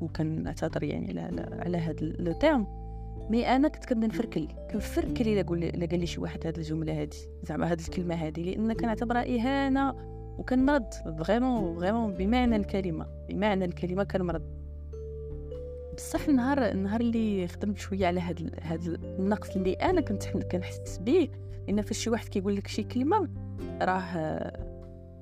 وكان 0.00 0.46
اعتذر 0.46 0.82
يعني 0.82 1.20
على 1.20 1.60
على 1.60 1.78
هذا 1.78 1.96
لو 2.00 2.32
مي 3.30 3.56
أنا 3.56 3.68
كنت 3.68 3.84
كنبدا 3.84 4.06
نفركل 4.06 4.48
كنفركل 4.70 5.28
إلا 5.28 5.42
قول 5.42 5.64
إلا 5.64 5.86
قال 5.86 6.00
لي 6.00 6.06
شي 6.06 6.20
واحد 6.20 6.46
هذه 6.46 6.56
الجملة 6.56 7.02
هذه 7.02 7.16
زعما 7.42 7.66
هذه 7.66 7.80
الكلمة 7.80 8.14
هذه 8.14 8.42
لأن 8.42 8.72
كنعتبرها 8.72 9.36
إهانة 9.36 9.94
وكنمرض 10.38 10.84
vraiment 11.18 11.78
vraiment 11.78 12.12
بمعنى 12.12 12.56
الكلمة 12.56 13.06
بمعنى 13.28 13.64
الكلمة 13.64 14.04
كنمرض 14.04 14.42
بصح 15.96 16.28
النهار 16.28 16.58
النهار 16.58 17.00
اللي 17.00 17.48
خدمت 17.48 17.78
شوية 17.78 18.06
على 18.06 18.20
هذا 18.20 18.50
هذا 18.62 18.94
النقص 18.94 19.56
اللي 19.56 19.72
أنا 19.72 20.00
كنت 20.00 20.24
كنحس 20.28 20.98
به 20.98 21.28
لأن 21.66 21.82
فاش 21.82 21.98
شي 21.98 22.10
واحد 22.10 22.28
كيقول 22.28 22.56
لك 22.56 22.66
شي 22.66 22.82
كلمة 22.82 23.28
راه 23.82 24.52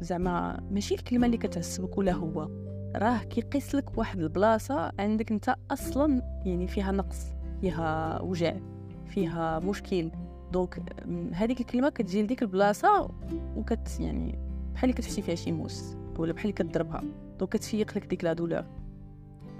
زعما 0.00 0.60
ماشي 0.70 0.94
الكلمة 0.94 1.26
اللي 1.26 1.36
كتعصبك 1.36 1.98
ولا 1.98 2.12
هو 2.12 2.48
راه 2.96 3.18
كيقيس 3.18 3.74
لك 3.74 3.98
واحد 3.98 4.18
البلاصة 4.18 4.92
عندك 4.98 5.32
أنت 5.32 5.54
أصلا 5.70 6.22
يعني 6.46 6.66
فيها 6.66 6.92
نقص. 6.92 7.41
فيها 7.62 8.20
وجع 8.22 8.54
فيها 9.06 9.58
مشكل. 9.58 10.10
دونك 10.52 10.82
هذيك 11.32 11.60
الكلمة 11.60 11.88
كتجي 11.88 12.22
لديك 12.22 12.42
البلاصة 12.42 13.10
وكت 13.56 14.00
يعني 14.00 14.38
بحال 14.74 14.90
اللي 14.90 15.02
كتحسي 15.02 15.22
فيها 15.22 15.34
شي 15.34 15.52
موس 15.52 15.96
ولا 16.18 16.32
بحال 16.32 16.44
اللي 16.44 16.52
كتضربها. 16.52 17.02
دونك 17.38 17.52
كتفيق 17.52 17.96
لك 17.96 18.06
ديك 18.06 18.24
لا 18.24 18.32
دولور. 18.32 18.64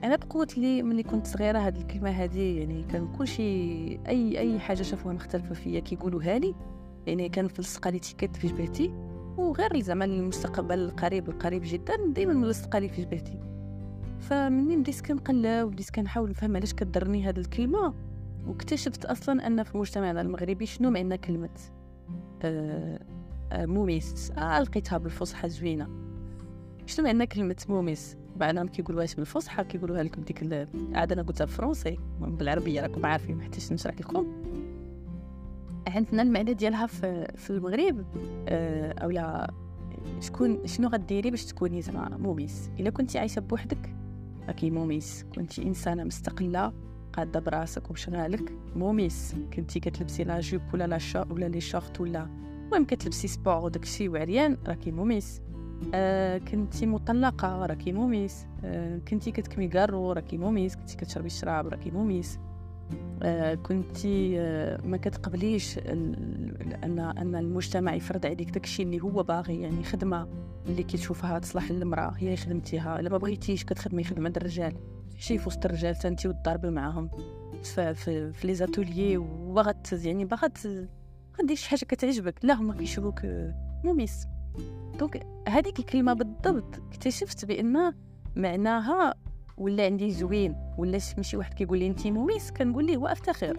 أنا 0.04 0.16
بقوت 0.16 0.58
لي 0.58 0.82
ملي 0.82 1.02
كنت 1.02 1.26
صغيرة 1.26 1.58
هاد 1.58 1.76
الكلمة 1.76 2.10
هذه 2.10 2.58
يعني 2.58 2.82
كان 2.82 3.12
كلشي 3.12 3.42
أي 4.08 4.38
أي 4.38 4.58
حاجة 4.58 4.82
شافوها 4.82 5.14
مختلفة 5.14 5.54
فيا 5.54 5.80
كيقولوها 5.80 6.38
لي. 6.38 6.54
يعني 7.06 7.28
كان 7.28 7.48
في 7.48 7.62
لصقه 7.62 7.90
لي 7.90 7.98
تيكيت 7.98 8.36
في 8.36 8.46
جبهتي 8.46 8.90
وغير 9.36 9.80
زعما 9.80 10.04
المستقبل 10.04 10.78
القريب 10.78 11.28
القريب 11.28 11.62
جدا 11.64 11.96
دائما 12.08 12.32
ملصقه 12.34 12.78
لي 12.78 12.88
في 12.88 13.02
جبهتي. 13.02 13.51
فمنين 14.22 14.82
بديت 14.82 15.00
كنقلا 15.00 15.64
وبديت 15.64 15.90
كنحاول 15.90 16.30
نفهم 16.30 16.56
علاش 16.56 16.74
كضرني 16.74 17.28
هذه 17.28 17.38
الكلمة؟ 17.38 17.94
واكتشفت 18.46 19.04
أصلا 19.04 19.46
أن 19.46 19.62
في 19.62 19.78
مجتمعنا 19.78 20.20
المغربي 20.20 20.66
شنو 20.66 20.90
معنى 20.90 21.18
كلمة؟ 21.18 21.50
آه 22.42 22.98
آه 23.52 23.66
موميس 23.66 24.30
آه 24.30 24.60
لقيتها 24.60 24.98
بالفصحى 24.98 25.48
زوينة. 25.48 25.88
شنو 26.86 27.06
معنى 27.06 27.26
كلمة 27.26 27.56
موميس 27.68 28.16
بعضهم 28.36 28.68
كيقولوها 28.68 29.06
بالفصحى 29.16 29.64
كيقولوها 29.64 30.02
لكم 30.02 30.22
ديك 30.22 30.68
عاد 30.94 31.12
أنا 31.12 31.22
قلتها 31.22 31.44
بالفرنسي 31.44 31.98
بالعربية 32.20 32.80
راكم 32.80 33.06
عارفين 33.06 33.36
ما 33.36 33.44
حتىش 33.44 33.72
نشرح 33.72 34.00
لكم. 34.00 34.26
عندنا 35.88 36.22
المعنى 36.22 36.54
ديالها 36.54 36.86
في, 36.86 37.26
في 37.36 37.50
المغرب. 37.50 38.04
آه 38.48 38.92
اولا 38.92 39.50
شكون 40.20 40.66
شنو 40.66 40.88
غديري 40.88 41.30
باش 41.30 41.44
تكوني 41.44 41.82
زعما 41.82 42.16
موميس 42.16 42.70
إلا 42.80 42.90
كنتي 42.90 43.18
عايشة 43.18 43.40
بوحدك؟ 43.40 44.01
راكي 44.52 44.70
موميس 44.70 45.24
كنتي 45.34 45.62
إنسانة 45.62 46.04
مستقلة 46.04 46.72
قادة 47.12 47.40
براسك 47.40 47.90
وبشغالك 47.90 48.52
موميس 48.76 49.34
كنتي 49.54 49.80
كتلبسي 49.80 50.24
la 50.24 50.40
jupe 50.40 50.60
ولا 50.74 50.86
لا 50.86 51.26
ولا 51.30 51.48
les 51.48 51.60
shorts 51.60 52.00
ولا. 52.00 52.28
المهم 52.64 52.84
كتلبسي 52.84 53.28
sport 53.28 53.64
وداكشي 53.64 54.08
وعريان 54.08 54.58
راكي 54.66 54.90
موميس. 54.90 55.40
آه 55.94 56.38
كنتي 56.38 56.86
مطلقة 56.86 57.66
راكي 57.66 57.92
موميس. 57.92 58.46
آه 58.64 58.98
كنتي 58.98 59.30
كتكمي 59.30 59.68
گارو 59.68 60.12
راكي 60.12 60.38
موميس. 60.38 60.76
كنتي 60.76 60.96
كتشربي 60.96 61.26
الشراب 61.26 61.68
راكي 61.68 61.90
موميس. 61.90 62.38
آه 63.22 63.54
كنتي 63.54 64.40
آه 64.40 64.80
ما 64.84 64.96
كتقبليش 64.96 65.78
أن 65.78 66.98
أن 67.18 67.34
المجتمع 67.34 67.94
يفرض 67.94 68.26
عليك 68.26 68.50
داكشي 68.50 68.82
اللي 68.82 69.00
هو 69.00 69.22
باغي 69.22 69.60
يعني 69.60 69.84
خدمة 69.84 70.28
اللي 70.66 70.82
كتشوفها 70.82 71.38
تصلح 71.38 71.70
للمرأة 71.70 72.12
هي 72.16 72.36
خدمتيها. 72.36 73.00
إلا 73.00 73.10
ما 73.10 73.18
بغيتيش 73.18 73.64
كتخدمي 73.64 74.04
خدمة 74.04 74.32
الرجال. 74.36 74.74
شي 75.16 75.38
في 75.38 75.48
وسط 75.48 75.64
الرجال 75.64 75.96
انت 76.04 76.26
وتضاربي 76.26 76.70
معاهم 76.70 77.10
في 77.62 77.94
في, 77.94 78.32
les 78.44 78.54
ateliers 78.54 79.16
وبغات 79.16 79.92
يعني 79.92 80.24
بغات 80.24 80.58
غدير 81.40 81.56
شي 81.56 81.70
حاجة 81.70 81.84
كتعجبك. 81.84 82.34
لا 82.42 82.54
هما 82.54 82.74
كيشوفوك 82.74 83.20
موميس 83.84 84.26
donc 84.98 85.26
هذيك 85.48 85.78
الكلمة 85.78 86.12
بالضبط 86.12 86.78
اكتشفت 86.92 87.44
بأن 87.44 87.92
معناها 88.36 89.14
ولا 89.58 89.84
عندي 89.84 90.10
زوين 90.10 90.56
ولا 90.78 90.98
ماشي 91.16 91.36
واحد 91.36 91.54
كيقول 91.54 91.78
لي 91.78 91.86
انت 91.86 92.06
موميس 92.06 92.50
كنقول 92.50 92.86
ليه 92.86 92.96
وافتخر 92.96 93.58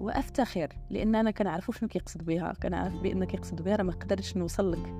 وافتخر 0.00 0.68
لأن 0.90 1.14
أنا 1.14 1.30
كنعرفو 1.30 1.72
شنو 1.72 1.88
كيقصد 1.88 2.24
بها 2.24 2.52
كنعرف 2.62 3.02
بأن 3.02 3.24
كيقصد 3.24 3.62
بها 3.62 3.76
راه 3.76 3.82
ما 3.82 3.92
نقدرش 3.92 4.36
نوصل 4.36 4.72
لك 4.72 4.94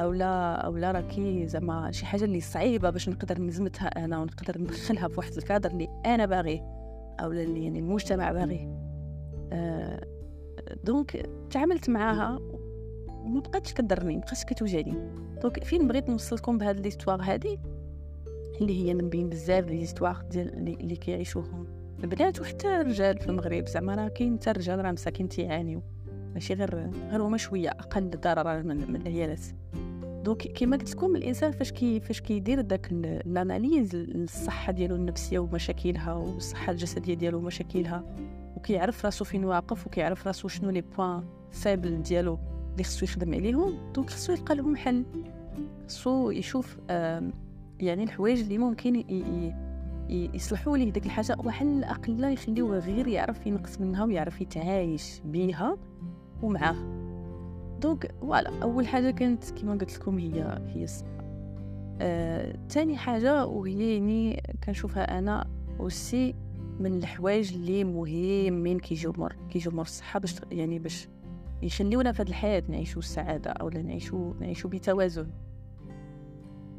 أو 0.00 0.12
لا 0.12 0.54
أو 0.54 0.76
لا 0.76 0.92
راكي 0.92 1.46
زعما 1.46 1.90
شي 1.90 2.06
حاجة 2.06 2.24
اللي 2.24 2.40
صعيبة 2.40 2.90
باش 2.90 3.08
نقدر 3.08 3.40
نزمتها 3.40 4.04
أنا 4.04 4.18
ونقدر 4.18 4.60
ندخلها 4.60 5.08
في 5.08 5.14
واحد 5.18 5.32
الكادر 5.32 5.70
اللي 5.70 5.88
أنا 6.06 6.26
باغيه 6.26 6.60
أو 7.20 7.32
اللي 7.32 7.64
يعني 7.64 7.78
المجتمع 7.78 8.32
باغيه. 8.32 8.68
آه 9.52 10.06
donc 10.84 11.26
تعاملت 11.50 11.90
معاها 11.90 12.38
وما 13.08 13.40
بقاتش 13.40 13.74
كضرني 13.74 14.14
ما 14.14 14.20
بقاتش 14.20 14.44
كتوجعني. 14.44 14.94
donc 15.42 15.64
فين 15.64 15.88
بغيت 15.88 16.08
نوصلكم 16.08 16.58
بهاد 16.58 16.80
l'histoire 16.80 17.22
هادي؟ 17.22 17.58
اللي 18.60 18.84
هي 18.84 18.94
من 18.94 19.08
بين 19.08 19.28
بزاف 19.28 19.66
les 19.68 19.78
histoires 19.78 20.22
ديال 20.30 20.78
اللي 20.80 20.96
كيعيشوهم. 20.96 21.66
البنات 22.04 22.40
وحتى 22.40 22.80
الرجال 22.80 23.18
في 23.18 23.26
المغرب 23.26 23.66
زعما 23.66 23.94
راه 23.94 24.08
كاين 24.08 24.38
حتى 24.38 24.50
الرجال 24.50 24.84
راه 24.84 24.92
مساكين 24.92 25.28
تيعانيو. 25.28 25.82
ماشي 26.34 26.54
غير 26.54 26.90
غير 27.10 27.22
هما 27.22 27.36
شوية 27.36 27.68
أقل 27.68 28.10
ضررا 28.10 28.62
من, 28.62 28.92
من 28.92 28.96
العيالات. 28.96 29.40
donc 30.24 30.38
كيما 30.38 30.76
قلت 30.76 30.94
لكم 30.94 31.16
الإنسان 31.16 31.52
فاش 31.52 31.72
كي 31.72 32.00
فاش 32.00 32.20
كيدير 32.20 32.60
داك 32.60 32.92
ال 32.92 33.05
analyse 33.05 33.94
الصحه 33.94 34.72
ديالو 34.72 34.94
النفسية 34.94 35.38
ومشاكلها 35.38 36.12
والصحة 36.12 36.72
الجسدية 36.72 37.14
ديالو 37.14 37.38
ومشاكلها 37.38 38.04
وكيعرف 38.56 39.04
راسو 39.04 39.24
فين 39.24 39.44
واقف 39.44 39.86
وكيعرف 39.86 40.26
راسو 40.26 40.48
شنو 40.48 40.70
les 40.70 40.80
points 40.80 41.24
faibles 41.52 42.02
ديالو 42.02 42.38
اللي 42.72 42.84
خصو 42.84 43.04
يخدم 43.04 43.34
عليهم 43.34 43.92
donc 43.94 44.10
خصو 44.10 44.32
يلقى 44.32 44.54
لهم 44.54 44.76
حل. 44.76 45.04
خصو 45.88 46.30
يشوف 46.30 46.78
يعني 47.82 48.02
الحوايج 48.02 48.40
اللي 48.40 48.58
ممكن 48.58 49.04
يصلحوا 50.08 50.76
ليه 50.76 50.92
ديك 50.92 51.06
الحاجة. 51.06 51.36
وعلى 51.44 51.78
الأقل 51.78 52.32
يخليوه 52.32 52.78
غير 52.78 53.06
يعرف 53.06 53.46
ينقص 53.46 53.80
منها 53.80 54.04
ويعرف 54.04 54.40
يتعايش 54.40 55.20
بيها 55.24 55.76
ومعاه. 56.42 56.76
donc 57.80 58.14
voilà 58.20 58.62
أول 58.62 58.86
حاجة 58.86 59.10
كانت 59.10 59.50
كما 59.50 59.72
قلت 59.72 59.98
لكم 59.98 60.18
هي 60.18 60.62
هي 60.66 60.84
الصحة. 60.84 61.22
آه، 62.00 62.56
حاجة 62.96 63.46
وهي 63.46 63.94
يعني 63.94 64.42
كنشوفها 64.64 65.18
أنا 65.18 65.46
aussi 65.80 66.34
من 66.80 66.98
الحوايج 66.98 67.54
اللي 67.54 67.84
مهمين 67.84 68.78
كيجيو 68.78 69.12
مور 69.18 69.36
كيجيو 69.50 69.72
مور 69.72 69.84
الصحة 69.84 70.20
باش 70.20 70.34
يعني 70.50 70.78
باش 70.78 71.08
يخليونا 71.62 72.12
في 72.12 72.22
هذه 72.22 72.28
الحياة 72.28 72.62
نعيشوا 72.68 73.02
السعادة 73.02 73.50
أو 73.50 73.68
نعيشوا 73.68 74.34
نعيشوا 74.40 74.70
بتوازن. 74.70 75.26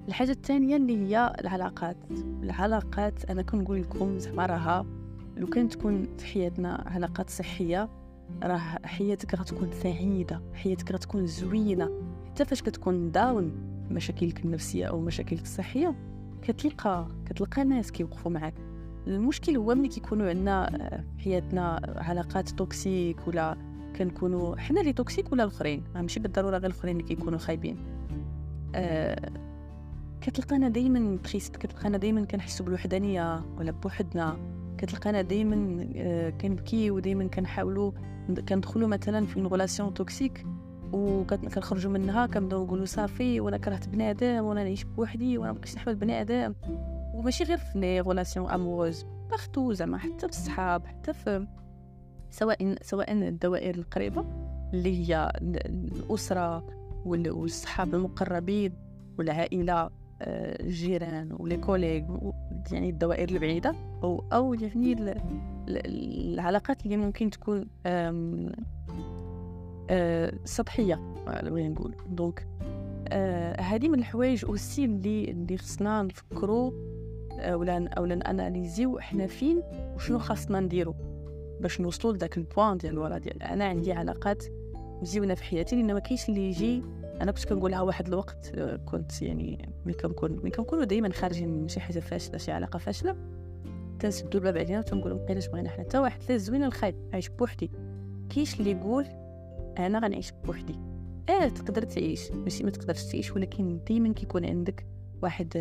الحاجة 0.08 0.32
الثانية 0.32 0.76
اللي 0.76 0.98
هي 0.98 1.34
العلاقات. 1.40 1.98
العلاقات 2.44 3.26
أنا 3.26 3.42
كنقول 3.42 3.82
لكم 3.82 4.20
زعما 4.20 4.46
راها 4.46 4.86
لو 5.38 5.48
كان 5.48 5.70
تكون 5.70 6.08
في 6.18 6.26
حياتنا 6.26 6.84
علاقات 6.86 7.30
صحية 7.30 7.90
راه 8.44 8.58
حياتك 8.84 9.36
غتكون 9.36 9.72
سعيدة 9.72 10.42
حياتك 10.54 10.92
غتكون 10.92 11.26
زوينة. 11.26 11.90
حتى 12.26 12.46
فاش 12.46 12.62
كتكون 12.62 13.12
down 13.12 13.52
مشاكلك 13.92 14.46
النفسية 14.46 14.86
أو 14.86 15.00
مشاكلك 15.00 15.42
الصحية 15.42 15.96
كتلقى 16.42 17.08
كتلقى 17.26 17.64
ناس 17.64 17.92
كيوقفوا 17.92 18.32
معاك. 18.32 18.54
المشكل 19.08 19.58
هو 19.58 19.76
ملي 19.76 19.88
كيكونوا 19.88 20.30
عندنا 20.30 20.70
في 21.18 21.24
حياتنا 21.24 21.94
علاقات 21.96 22.50
toxiques 22.50 23.28
ولا 23.28 23.58
كنكونوا 23.96 24.56
حنا 24.56 24.82
اللي 24.82 24.94
toxiques 24.94 25.32
ولا 25.32 25.44
الآخرين. 25.44 25.84
ماشي 25.96 26.20
بالضرورة 26.20 26.58
غير 26.58 26.72
الآخرين 26.72 27.00
اللي 27.00 27.08
كيكونوا 27.08 27.40
خايبين. 27.40 27.78
أه 28.76 29.32
كتلقانا 30.24 30.70
دائما 30.70 31.18
triste 31.24 31.56
كتلقانا 31.56 31.98
دائما 31.98 32.26
كنحسوا 32.26 32.66
بالوحدانية 32.66 33.44
ولا 33.58 33.72
بوحدنا. 33.72 34.38
كتلقانا 34.78 35.22
دائما 35.22 35.88
آه، 35.96 36.30
كنبكيو 36.30 36.96
ودائما 36.96 37.28
كنحاولوا 37.28 37.92
كندخلوا 38.50 38.88
مثلا 38.88 39.26
في 39.26 39.42
relation 39.42 39.94
toxique 39.94 40.46
وكنخرجوا 40.94 41.92
منها 41.92 42.26
كنبداو 42.26 42.66
نقولوا 42.66 42.86
صافي 42.86 43.40
وأنا 43.40 43.58
كرهت 43.58 43.90
بنادم 43.90 44.44
وأنا 44.44 44.64
نعيش 44.64 44.84
بوحدي 44.84 45.38
وأنا 45.38 45.52
مبقيتش 45.52 45.76
نحمل 45.76 45.96
بنادم 45.96 46.54
وماشي 47.14 47.44
غير 47.44 47.58
في 47.58 47.80
les 47.80 48.02
relations 48.02 48.50
amoureuses 48.50 49.06
partout 49.30 49.74
زعما 49.74 49.98
حتى 49.98 50.28
في 50.28 50.34
الصحاب 50.34 50.86
حتى 50.86 51.14
في 51.14 51.48
سواء 52.30 52.76
سواء 52.82 53.12
الدوائر 53.12 53.76
القريبة 53.76 54.26
اللي 54.74 55.10
هي 55.10 55.32
الأسرة 55.42 56.68
والصحاب 57.06 57.96
المقربين 57.96 58.74
والعائلة. 59.18 60.03
الجيران 60.22 61.36
ولي 61.40 62.06
يعني 62.72 62.90
الدوائر 62.90 63.30
البعيدة 63.30 63.76
أو 64.04 64.24
أو 64.34 64.54
يعني 64.54 65.14
العلاقات 65.68 66.86
اللي 66.86 66.98
ممكن 66.98 67.30
تكون 67.30 67.66
آه، 69.90 70.34
سطحية 70.46 70.96
بغينا 71.26 71.70
نقول. 71.70 71.96
donc 72.10 72.48
هذه 73.60 73.90
من 73.90 74.00
الحوايج 74.00 74.46
aussi 74.46 74.86
اللي 74.86 75.32
اللي 75.32 75.58
خصنا 75.58 76.02
نفكروا 76.04 76.72
آه، 77.40 77.58
ولا 77.58 77.88
اولا 77.88 78.30
اناليزيو 78.30 79.00
حنا 79.00 79.28
فين 79.28 79.62
وشنو 79.96 80.20
خاصنا 80.20 80.60
نديرو 80.60 80.96
باش 81.62 81.82
نوصلوا 81.82 82.14
لذاك 82.14 82.38
ال 82.38 82.45
point 82.45 82.78
ديال 82.78 82.98
ورا 82.98 83.18
ديال 83.18 83.44
أنا 83.44 83.66
عندي 83.66 83.92
علاقات 83.92 84.44
مزيونة 85.02 85.34
في 85.34 85.44
حياتي 85.44 85.76
لأن 85.76 85.94
ما 85.94 86.00
كاينش 86.00 86.30
اللي 86.30 86.50
يجي 86.50 86.84
أنا 87.24 87.32
كنت 87.32 87.46
كنقولها 87.46 87.82
واحد 87.82 88.08
الوقت 88.08 88.52
آه، 88.56 88.76
كنت 88.76 89.22
يعني 89.22 89.70
ملي 89.86 89.94
كنكون 89.94 90.32
ملي 90.32 90.52
كنكونوا 90.52 90.84
دائما 90.84 91.10
خارجين 91.10 91.50
من 91.50 91.68
شي 91.68 91.80
حاجة 91.80 92.00
فاشلة 92.00 92.38
شي 92.38 92.52
علاقة 92.52 92.80
فاشلة 92.80 93.16
تنسدو 94.00 94.38
الباب 94.38 94.58
علينا 94.58 94.80
وتنقولوا 94.80 95.18
مبقيناش 95.18 95.48
بغينا 95.48 95.70
حنا. 95.70 95.84
حتى 95.84 95.98
واحد 96.00 96.20
لا 96.30 96.38
زوين 96.38 96.64
الخايب 96.64 96.96
عايش 97.14 97.30
بوحدي. 97.30 97.72
كاينش 98.30 98.60
اللي 98.60 98.72
يقول 98.72 99.06
أنا 99.78 100.00
غنعيش 100.00 100.32
بوحدي. 100.46 100.80
آه 101.30 101.48
تقدر 101.48 101.82
تعيش. 101.84 102.32
ماشي 102.32 102.64
ما 102.64 102.72
تقدرش 102.72 103.04
تعيش 103.04 103.32
ولكن 103.32 103.80
دائما 103.90 104.14
كيكون 104.14 104.46
عندك 104.46 104.86
واحد 105.22 105.58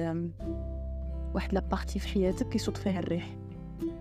واحد 1.35 1.55
la 1.55 1.66
partie 1.66 1.99
في 1.99 2.09
حياتك 2.09 2.49
كيصوت 2.49 2.77
فيها 2.77 2.99
الريح. 2.99 3.37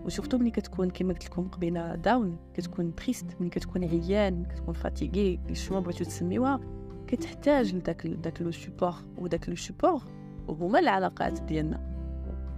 وشفتو 0.06 0.38
ملي 0.38 0.51
كتكون 0.51 0.89
كما 0.89 1.13
قلت 1.13 1.25
لكم 1.25 1.48
قبيلة 1.48 1.96
down 1.95 2.38
كتكون 2.53 2.96
triste 2.95 3.25
ملي 3.39 3.50
كتكون 3.50 3.84
عيان 3.84 4.46
كتكون 4.46 4.74
fatigué 4.74 5.39
شنو 5.53 5.82
بغيتو 5.82 6.03
تسميوها؟ 6.03 6.80
كتحتاج 7.12 7.75
لداك 7.75 8.08
داك 8.08 8.41
le 8.41 8.51
support 8.51 8.93
وداك 9.18 9.50
le 9.50 9.55
support 9.55 10.01
وهما 10.48 10.80
العلاقات 10.80 11.41
ديالنا. 11.41 11.80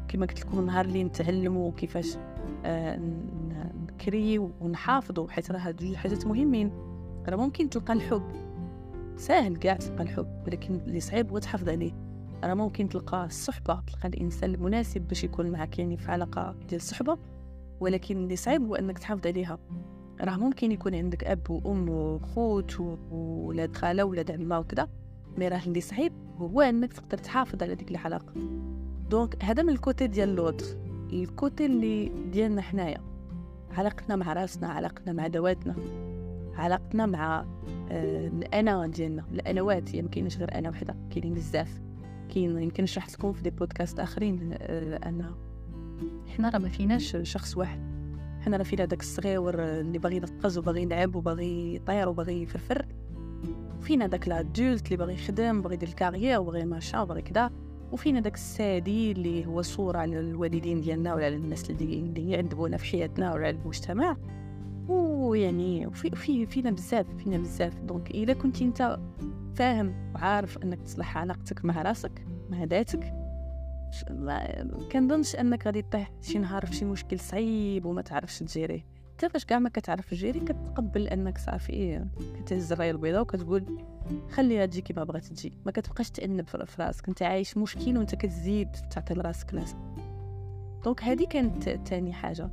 كما 0.08 0.26
قلت 0.26 0.40
لكم 0.46 0.60
النهار 0.60 0.86
اللي 0.86 1.04
نتعلموا 1.04 1.72
كيفاش 1.72 2.18
آه 2.66 3.00
نكري 3.92 4.40
ونحافظوا 4.40 5.30
حيت 5.30 5.52
راه 5.52 5.60
هاد 5.60 5.76
جوج 5.76 5.96
حاجات 5.96 6.28
مهمين. 6.28 6.72
راه 7.28 7.36
ممكن 7.36 7.70
تلقى 7.70 7.94
الحب. 7.94 8.32
ساهل 9.18 9.56
كاع 9.56 9.76
تلقى 9.76 10.04
الحب 10.04 10.44
ولكن 10.48 10.76
اللي 10.76 11.00
صعيب 11.00 11.32
هو 11.32 11.38
تحافظ 11.40 11.70
عليه. 11.70 11.92
راه 12.44 12.54
ممكن 12.54 12.90
تلقى 12.90 13.26
الصحبة 13.26 13.82
تلقى 13.88 14.08
الإنسان 14.08 14.54
المناسب 14.56 15.02
باش 15.02 15.24
يكون 15.24 15.52
معك 15.52 15.80
يعني 15.80 15.98
في 15.98 16.12
علاقة 16.12 16.56
ديال 16.70 16.82
الصحبة 16.82 17.18
ولكن 17.80 18.18
اللي 18.18 18.36
صعيب 18.36 18.66
هو 18.66 18.76
أنك 18.76 19.00
تحافظ 19.00 19.28
عليها. 19.28 19.60
راه 20.24 20.38
ممكن 20.38 20.72
يكون 20.72 20.96
عندك 20.96 21.24
أب 21.24 21.50
وأم 21.50 21.90
وخوت 21.90 22.80
وولاد 23.12 23.76
خالة 23.76 24.04
وولاد 24.04 24.32
عمة 24.32 24.60
وكذا 24.60 24.88
mais 25.38 25.48
راه 25.48 25.62
اللي 25.68 25.82
صعيب 25.82 26.14
هو 26.38 26.62
إنك 26.62 26.94
تقدر 26.94 27.18
تحافظ 27.18 27.64
على 27.64 27.76
ديك 27.76 27.92
العلاقه 27.92 28.34
donc 29.10 29.44
هذا 29.44 29.64
من 29.64 29.70
ال 29.70 29.77
côté 29.77 30.08
ديال 30.08 30.36
l'autre 30.36 30.66
ال 31.14 31.24
côté 31.24 31.66
اللي 31.66 32.12
ديالنا 32.32 32.62
حنايا. 32.62 33.02
علاقتنا 33.72 34.16
مع 34.16 34.34
راسنا 34.34 34.68
علاقتنا 34.68 35.14
مع 35.14 35.28
ذواتنا 35.28 35.76
علاقتنا 36.56 37.06
مع 37.06 37.46
آه 37.92 38.28
الأنا 38.28 38.88
ديالنا 38.88 39.24
الأنوات 39.32 39.94
يعني 39.94 40.08
كاينش 40.08 40.38
غير 40.38 40.56
أنا 40.58 40.70
وحدة 40.70 40.96
كاينين 41.12 41.34
بزاف. 41.34 41.82
كاين 42.34 42.62
يمكن 42.62 42.86
شرحت 42.86 43.14
لكم 43.14 43.34
في 43.34 43.42
des 43.44 43.50
podcasts 43.50 44.00
آخرين 44.00 44.50
آه 44.54 44.96
ان 45.10 45.32
حنا 46.38 46.50
راه 46.50 46.60
ما 46.60 46.70
فيناش 46.70 47.18
شخص 47.24 47.58
واحد. 47.58 47.93
حنا 48.46 48.58
راه 48.58 48.64
فينا 48.64 48.86
داك 48.86 49.00
الصغيور 49.02 49.64
اللي 49.64 49.98
باغي 49.98 50.16
ينقز 50.16 50.58
وباغي 50.58 50.82
يلعب 50.82 51.16
وباغي 51.16 51.76
يطير 51.76 52.10
وباغي 52.10 52.42
يفرفر. 52.42 52.86
فينا 53.82 54.08
داك 54.08 54.28
l'adulte 54.28 54.86
اللي 54.86 54.98
باغي 54.98 55.14
يخدم 55.14 55.62
باغي 55.62 55.76
يدير 55.76 55.90
ال 55.90 55.95
carrière 55.95 56.40
وباغي 56.40 56.66
ماشا 56.66 57.02
وباغي 57.02 57.22
كدا. 57.22 57.50
وفينا 57.92 58.20
داك 58.20 58.34
السادي 58.34 59.12
اللي 59.12 59.46
هو 59.46 59.62
صورة 59.62 59.98
على 59.98 60.20
الوالدين 60.20 60.82
ديالنا 60.82 61.14
ولا 61.14 61.26
على 61.26 61.36
الناس 61.36 61.70
اللي 61.70 62.32
يعذبونا 62.32 62.78
في 62.78 62.86
حياتنا 62.86 63.34
ولا 63.34 63.48
على 63.48 63.58
المجتمع. 63.58 64.18
ويعني 64.88 65.88
وفي 65.88 66.10
في 66.10 66.46
فينا 66.46 66.72
بزاف 66.72 67.06
فينا 67.18 67.38
بزاف. 67.38 67.80
donc 67.80 68.12
إلا 68.12 68.34
كنت 68.34 68.62
أنت 68.62 69.00
فاهم 69.56 70.12
وعارف 70.16 70.58
أنك 70.58 70.82
تصلح 70.82 71.18
علاقتك 71.18 71.66
مع 71.66 71.82
راسك 71.82 72.26
مع 72.50 72.64
ذاتك 72.64 73.23
ما 74.10 74.64
كنظنش 74.92 75.36
أنك 75.36 75.66
غادي 75.66 75.82
طيح 75.82 76.12
شي 76.22 76.40
نهار 76.40 76.66
في 76.66 76.76
شي 76.76 76.86
مشكل 76.86 77.20
صعيب 77.20 77.86
وما 77.86 78.02
تعرفش 78.02 78.40
تجيريه. 78.40 78.86
حتى 79.18 79.30
فاش 79.30 79.46
كاع 79.46 79.60
ما 79.60 79.70
كتعرف 79.70 80.10
تجيري 80.10 80.40
كتقبل 80.40 81.08
أنك 81.08 81.38
صافي 81.38 82.06
كتهز 82.36 82.72
الرايه 82.72 82.92
البيضاء 82.92 83.22
وكتقول 83.22 83.78
خليها 84.32 84.66
تجي 84.66 84.82
كيما 84.82 85.04
بغات 85.04 85.26
تجي. 85.26 85.54
ما 85.66 85.72
كتبقاش 85.72 86.10
تأنب 86.12 86.48
في 86.48 86.66
راسك. 86.80 87.08
أنت 87.08 87.22
عايش 87.22 87.58
مشكل 87.58 87.98
وأنت 87.98 88.16
كتزيد 88.16 88.72
تعطي 88.72 89.14
لراسك 89.14 89.54
لازم 89.54 89.78
donc 90.84 91.04
هذه 91.04 91.26
كانت 91.26 91.70
تاني 91.70 92.14
حاجة. 92.14 92.50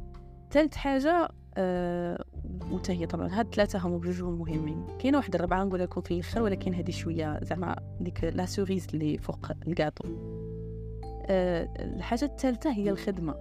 ثالث 0.51 0.77
حاجة 0.77 1.29
آه 1.57 2.25
وتا 2.71 2.93
هي 2.93 3.07
طبعا 3.07 3.29
هاد 3.41 3.55
ثلاثة 3.55 3.79
هما 3.79 3.99
بجوجهم 3.99 4.39
مهمين. 4.39 4.87
كاينة 4.99 5.19
واحدة 5.19 5.37
الرابعه 5.37 5.65
نقول 5.65 5.81
لكم 5.81 6.01
في 6.01 6.11
الآخر 6.11 6.43
ولكن 6.43 6.75
هذه 6.75 6.91
شوية 6.91 7.45
زعما 7.45 7.77
ديك 8.01 8.25
la 8.25 8.47
cerise 8.47 8.87
اللي 8.95 9.19
فوق 9.19 9.51
الكاطو. 9.67 10.05
آه، 11.31 11.69
الحاجة 11.79 12.25
الثالثة 12.25 12.73
هي 12.73 12.91
الخدمة. 12.91 13.35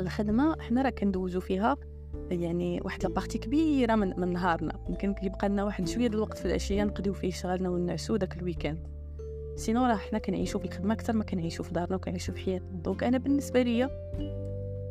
الخدمة 0.00 0.60
حنا 0.60 0.82
راه 0.82 0.90
كندوزو 0.90 1.40
فيها 1.40 1.76
يعني 2.30 2.80
واحد 2.84 3.02
la 3.02 3.11
partie 3.11 3.38
كبيرة 3.38 3.94
من, 3.94 4.20
من 4.20 4.32
نهارنا. 4.32 4.72
يمكن 4.88 5.14
كيبقى 5.14 5.48
لنا 5.48 5.64
واحد 5.64 5.88
شوية 5.88 6.08
د 6.08 6.14
الوقت 6.14 6.38
في 6.38 6.46
العشية 6.46 6.84
نقضيو 6.84 7.12
فيه 7.12 7.30
شغلنا 7.30 7.68
ونعسو 7.68 8.16
داك 8.16 8.36
ال 8.36 8.41
weekend. 8.41 8.78
sinon 9.56 9.86
راه 9.86 9.96
حنا 9.96 10.18
كنعيشو 10.18 10.58
في 10.58 10.64
الخدمة 10.64 10.94
أكثر 10.94 11.12
ما 11.12 11.24
كنعيشو 11.24 11.62
في 11.62 11.72
دارنا 11.72 11.96
وكنعيشو 11.96 12.32
في 12.32 12.38
حياتنا. 12.38 12.80
donc 12.84 13.04
أنا 13.04 13.18
بالنسبة 13.18 13.62
ليا 13.62 13.90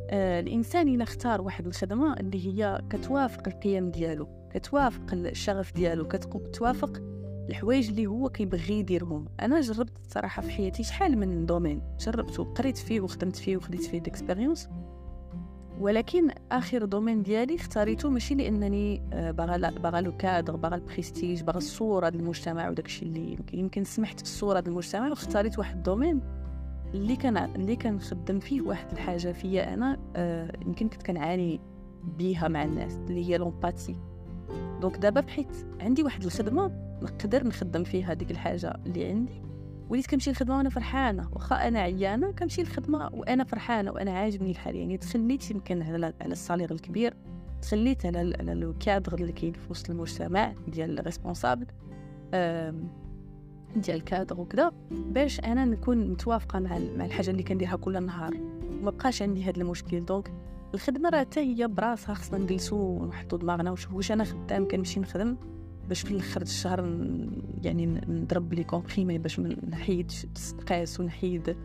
آه 0.10 0.40
الإنسان 0.40 0.88
إلا 0.88 1.04
اختار 1.04 1.42
واحد 1.42 1.68
الخدمة 1.68 2.14
اللي 2.14 2.48
هي 2.48 2.82
كتوافق 2.90 3.48
القيم 3.48 3.92
ديالو 3.92 4.28
كتوافق 4.54 5.14
الشغف 5.14 5.74
ديالو 5.74 6.08
كتوافق 6.08 7.02
الحوايج 7.50 7.90
اللي 7.90 8.08
هو 8.08 8.30
كيبغي 8.30 8.80
يديرهم. 8.80 9.26
أنا 9.40 9.62
جربت 9.62 9.94
صراحة 10.08 10.42
في 10.42 10.52
حياتي 10.52 10.84
شحال 10.84 11.18
من 11.18 11.46
domaine. 11.46 11.82
جربت 12.00 12.40
وقريت 12.40 12.78
فيه 12.78 13.02
وخدمت 13.02 13.36
فيه 13.36 13.58
وخديت 13.58 13.84
فيه 13.84 14.00
d'expérience 14.00 14.70
ولكن 15.80 16.30
آخر 16.52 16.86
domaine 16.86 17.24
ديالي 17.24 17.56
اختاريته 17.56 18.10
ماشي 18.10 18.36
لأنني 18.36 19.02
آه، 19.14 19.32
باغا 19.32 19.70
باغا 19.70 20.02
le 20.02 20.18
cadre 20.18 20.56
باغا 20.56 20.76
البريستيج 20.76 21.42
باغا 21.42 21.58
الصورة 21.58 22.10
ديال 22.10 22.22
المجتمع 22.22 22.70
وداكشي 22.70 23.06
اللي 23.06 23.38
يمكن 23.54 23.84
سمحت 23.84 24.18
في 24.20 24.24
الصورة 24.24 24.60
ديال 24.60 24.72
المجتمع 24.72 25.10
واختاريت 25.10 25.60
واحد 25.60 25.76
ال 25.76 25.81
domaine 25.81 26.22
اللي 26.94 27.16
كان 27.16 27.38
اللي 27.38 27.76
كنخدم 27.76 28.40
فيه 28.40 28.62
واحد 28.62 28.92
الحاجة 28.92 29.32
فيا 29.32 29.74
أنا 29.74 30.00
آه، 30.16 30.52
يمكن 30.66 30.90
كنت 30.90 31.04
كنعاني 31.04 31.62
بيها 32.18 32.48
مع 32.48 32.64
الناس 32.64 32.96
اللي 32.96 33.30
هي 33.30 33.38
l'empathie 33.38 33.96
donc 34.82 34.98
دابا 34.98 35.22
بحيت 35.22 35.48
عندي 35.82 36.04
واحد 36.04 36.24
الخدمة 36.24 36.72
نقدر 37.02 37.48
نخدم 37.48 37.84
فيها 37.84 38.12
هذيك 38.12 38.32
الحاجة 38.32 38.80
اللي 38.86 39.06
عندي. 39.06 39.42
وليت 39.90 40.08
كنمشي 40.08 40.30
للخدمة 40.30 40.58
وأنا 40.58 40.70
فرحانة 40.70 41.30
واخا 41.34 41.68
أنا 41.68 41.80
عيانة 41.80 42.32
كنمشي 42.32 42.62
للخدمة 42.62 43.10
وأنا 43.14 43.44
فرحانة 43.44 43.92
وأنا 43.92 44.12
عاجبني 44.12 44.52
الحال. 44.52 44.76
يعني 44.76 44.98
تخليت 44.98 45.52
يمكن 45.52 45.82
على 45.82 46.14
على 46.22 46.32
ال 46.32 46.37
salaire 46.37 46.72
الكبير 46.72 47.14
تخليت 47.62 48.06
على 48.06 48.36
على 48.40 48.54
le 48.54 48.74
cadre 48.80 49.14
اللي 49.14 49.32
كاين 49.32 49.54
في 49.54 49.60
وسط 49.70 49.90
المجتمع 49.90 50.54
ديال 50.68 51.06
responsable 51.06 51.66
ديال 53.76 53.98
الكادر 53.98 54.42
وكذا 54.42 54.72
باش 54.92 55.40
أنا 55.40 55.66
نكون 55.66 56.12
متوافقة 56.12 56.60
مع 56.60 56.80
مع 56.98 57.06
الحاجة 57.06 57.30
اللي 57.30 57.44
كنديرها 57.44 57.76
كل 57.76 58.06
نهار. 58.06 58.34
وما 58.82 58.92
بقاش 58.92 59.22
عندي 59.22 59.44
هذا 59.44 59.62
المشكل. 59.62 60.06
donc 60.06 60.32
الخدمة 60.74 61.10
راه 61.10 61.20
حتى 61.20 61.40
هي 61.40 61.68
براسها 61.68 62.16
خصنا 62.16 62.38
نجلسو 62.40 62.76
ونحطو 62.76 63.38
دماغنا 63.38 63.72
ونشوفو 63.72 63.98
واش 63.98 64.12
أنا 64.12 64.24
خدام 64.24 64.68
كنمشي 64.68 65.00
نخدم 65.00 65.38
باش 65.90 66.02
في 66.02 66.12
الآخر 66.12 66.42
الشهر 66.42 66.80
يعني 67.64 67.86
نضرب 68.08 68.54
les 68.54 68.64
comprimés 68.64 69.18
باش 69.18 69.40
نحيد 69.70 70.12
stress 70.36 71.00
ونحيد 71.00 71.56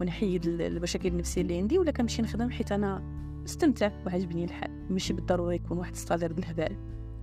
ونحيد 0.00 0.46
المشاكل 0.46 1.08
النفسية 1.08 1.42
اللي 1.42 1.58
عندي 1.58 1.78
ولا 1.78 1.90
كنمشي 1.90 2.22
نخدم 2.22 2.50
حيت 2.50 2.72
أنا 2.72 3.02
استمتع 3.44 3.90
وعجبني 4.06 4.44
الحال. 4.44 4.70
ماشي 4.90 5.12
بالضروره 5.12 5.54
يكون 5.54 5.78
واحد 5.78 5.92
ال 5.92 5.97
salaire 5.97 6.32
بالهبال 6.32 6.76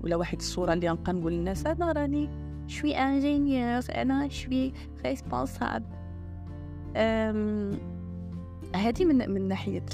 ولا 0.04 0.15
واحد 0.15 0.38
الصورة 0.38 0.73
اللي 0.73 0.89
غنبقى 0.89 1.13
نقول 1.13 1.34
للناس 1.34 1.65
أنا 1.65 1.91
راني 1.91 2.30
je 2.67 2.77
suis 2.77 2.96
ingénieur 2.96 3.82
أنا 3.95 4.28
je 4.30 4.44
suis 4.44 4.74
responsable 5.06 5.86
هذه 8.76 9.06
من 9.06 9.32
من 9.32 9.47
ناحية 9.47 9.86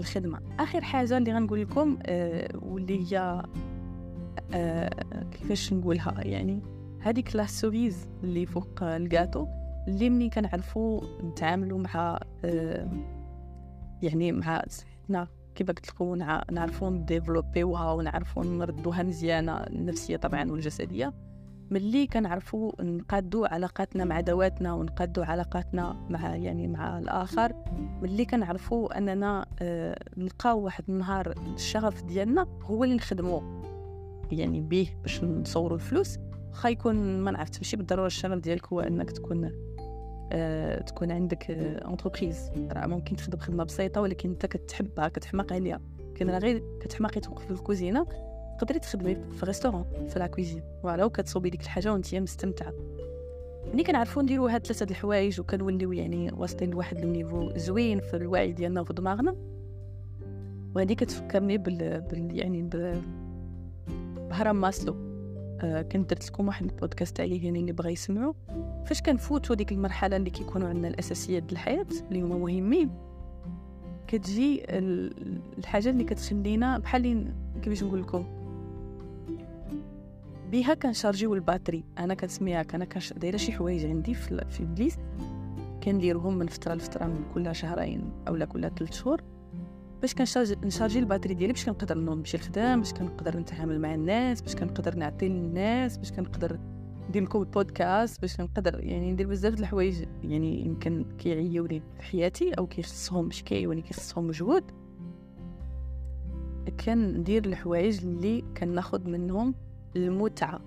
الخدمة. 0.00 0.40
آخر 0.58 0.80
حاجة 0.80 1.16
اللي 1.18 1.32
غنقول 1.32 1.60
لكم 1.60 1.98
أه 2.06 2.48
واللي 2.62 3.12
هي 3.12 3.42
أه 4.54 4.90
كيفاش 5.32 5.72
نقولها؟ 5.72 6.14
يعني 6.18 6.62
هذيك 7.00 7.36
la 7.36 7.46
cerise 7.46 8.08
اللي 8.24 8.46
فوق 8.46 8.82
الكاتو 8.82 9.46
اللي 9.88 10.10
مني 10.10 10.30
كنعرفوا 10.30 11.00
نتعاملوا 11.24 11.78
مع 11.78 12.20
أه 12.44 12.90
يعني 14.02 14.32
مع 14.32 14.62
صحتنا 14.68 15.28
كيف 15.54 15.68
قلت 15.68 15.88
لكم 15.88 16.14
نعرفوا 16.52 16.90
نديفلوبيوها 16.90 17.92
ونعرفوا 17.92 18.44
نردوها 18.44 19.02
مزيانة 19.02 19.52
النفسية 19.52 20.16
طبعا 20.16 20.50
والجسدية. 20.50 21.12
ملي 21.70 22.06
كنعرفوا 22.06 22.82
نقادوا 22.82 23.54
علاقاتنا 23.54 24.04
مع 24.04 24.20
ذواتنا 24.20 24.72
ونقادوا 24.72 25.24
علاقاتنا 25.24 26.06
مع 26.10 26.36
يعني 26.36 26.68
مع 26.68 26.98
الآخر 26.98 27.52
ملي 28.02 28.24
كنعرفوا 28.24 28.98
أننا 28.98 29.46
آه 29.62 29.98
نلقاو 30.16 30.60
واحد 30.60 30.84
النهار 30.88 31.34
الشغف 31.54 32.02
ديالنا 32.02 32.46
هو 32.62 32.84
اللي 32.84 32.94
نخدمو 32.94 33.42
يعني 34.32 34.60
به 34.60 34.88
باش 35.02 35.24
نصوروا 35.24 35.76
الفلوس 35.76 36.18
واخا 36.52 36.68
يكون 36.68 37.20
ما 37.20 37.30
نعرفش 37.30 37.56
ماشي 37.58 37.76
بالضرورة 37.76 38.06
الشغف 38.06 38.38
ديالك 38.38 38.66
هو 38.66 38.80
أنك 38.80 39.10
تكون 39.10 39.50
آه 40.32 40.82
تكون 40.82 41.10
عندك 41.10 41.50
entreprise 41.50 42.50
آه 42.56 42.72
راه 42.72 42.86
ممكن 42.86 43.16
تخدم 43.16 43.38
خدمة 43.38 43.64
بسيطة 43.64 44.00
ولكن 44.00 44.30
أنت 44.30 44.46
كتحبها 44.46 45.08
كتحماق 45.08 45.52
عليها. 45.52 45.80
كان 46.14 46.30
غير 46.30 46.62
كتحماقي 46.80 47.20
توقف 47.20 47.44
في 47.44 47.50
الكوزينة. 47.50 48.06
تقدري 48.60 48.78
تخدمي 48.78 49.14
في 49.14 49.46
restaurant 49.46 49.84
في 50.08 50.18
la 50.18 50.26
cuisine 50.26 50.62
voilà 50.82 51.04
وكتصوبي 51.04 51.50
ديك 51.50 51.60
الحاجة 51.60 51.92
وانت 51.92 52.14
مستمتعة. 52.14 52.72
ملي 53.74 53.84
كنعرفو 53.84 54.20
نديرو 54.20 54.46
هاد 54.46 54.66
ثلاثة 54.66 54.86
د 54.86 54.90
الحوايج 54.90 55.40
وكنوليو 55.40 55.92
يعني 55.92 56.32
واصلين 56.32 56.70
لواحد 56.70 56.98
ال 56.98 57.06
niveau 57.06 57.52
زوين 57.56 58.00
في 58.00 58.16
الوعي 58.16 58.52
ديالنا 58.52 58.80
وفي 58.80 58.92
دماغنا. 58.92 59.36
وهادي 60.74 60.94
كتفكرني 60.94 61.58
بال, 61.58 62.00
بال... 62.00 62.38
يعني 62.38 62.62
ب... 62.62 63.02
بهرم 64.30 64.56
ماسلو. 64.56 64.94
آه 65.60 65.82
كنت 65.82 66.10
درت 66.10 66.28
لكم 66.28 66.46
واحد 66.46 66.66
البودكاست 66.66 67.20
عليه 67.20 67.44
يعني 67.44 67.60
اللي 67.60 67.72
بغى 67.72 67.92
يسمعوا 67.92 68.32
فاش 68.86 69.02
كنفوتوا 69.02 69.56
ديك 69.56 69.72
المرحلة 69.72 70.16
اللي 70.16 70.30
كيكونوا 70.30 70.68
عندنا 70.68 70.88
الاساسيات 70.88 71.42
د 71.42 71.50
الحياة 71.50 71.86
اللي 72.08 72.22
هما 72.22 72.38
مهمين 72.38 72.90
كتجي 74.06 74.62
الحاجة 75.58 75.90
اللي 75.90 76.04
كتخلينا 76.04 76.78
بحال 76.78 77.32
كيفاش 77.62 77.82
نقول 77.82 78.00
لكم؟ 78.00 78.39
بها 80.50 80.74
كنشارجيو 80.74 81.34
ال 81.34 81.40
batterie 81.40 81.84
أنا 81.98 82.14
كنسميها 82.14 82.64
أنا 82.74 82.86
دايرة 83.16 83.36
شي 83.36 83.52
حوايج 83.52 83.86
عندي 83.86 84.14
في, 84.14 84.44
في 84.50 84.64
بليس 84.64 84.96
كنديرهم 85.84 86.38
من 86.38 86.46
فترة 86.46 86.74
لفترة 86.74 87.06
من 87.06 87.24
كل 87.34 87.54
شهرين 87.54 88.12
اولا 88.28 88.44
كل 88.44 88.70
ثلاث 88.78 88.92
شهور. 88.92 89.22
باش 90.00 90.14
كنشارجي 90.14 90.56
نشارجي 90.64 90.98
ال 90.98 91.02
batterie 91.02 91.34
ديالي 91.34 91.52
باش 91.52 91.64
كنقدر 91.64 91.98
نمشي 91.98 92.36
للخدمة 92.36 92.80
باش 92.80 92.92
كنقدر 92.92 93.36
نتعامل 93.36 93.80
مع 93.80 93.94
الناس 93.94 94.40
باش 94.40 94.56
كنقدر 94.56 94.96
نعطي 94.96 95.28
للناس 95.28 95.96
باش 95.96 96.12
كنقدر 96.12 96.58
ندير 97.08 97.22
لكم 97.22 97.40
البودكاست 97.40 98.20
باش 98.20 98.36
كنقدر 98.36 98.84
يعني 98.84 99.12
ندير 99.12 99.26
بزاف 99.26 99.54
د 99.54 99.58
الحوايج 99.58 100.04
يعني 100.24 100.66
يمكن 100.66 101.04
كيعيوني 101.18 101.82
في 101.96 102.02
حياتي 102.02 102.52
أو 102.52 102.66
كيخصهم 102.66 103.24
مش 103.24 103.42
كيعيوني 103.44 103.82
كيخصهم 103.82 104.26
مجهود. 104.26 104.64
كندير 106.84 107.44
الحوايج 107.44 108.04
اللي 108.04 108.44
كناخذ 108.56 109.08
منهم 109.08 109.54
المتعة. 109.96 110.60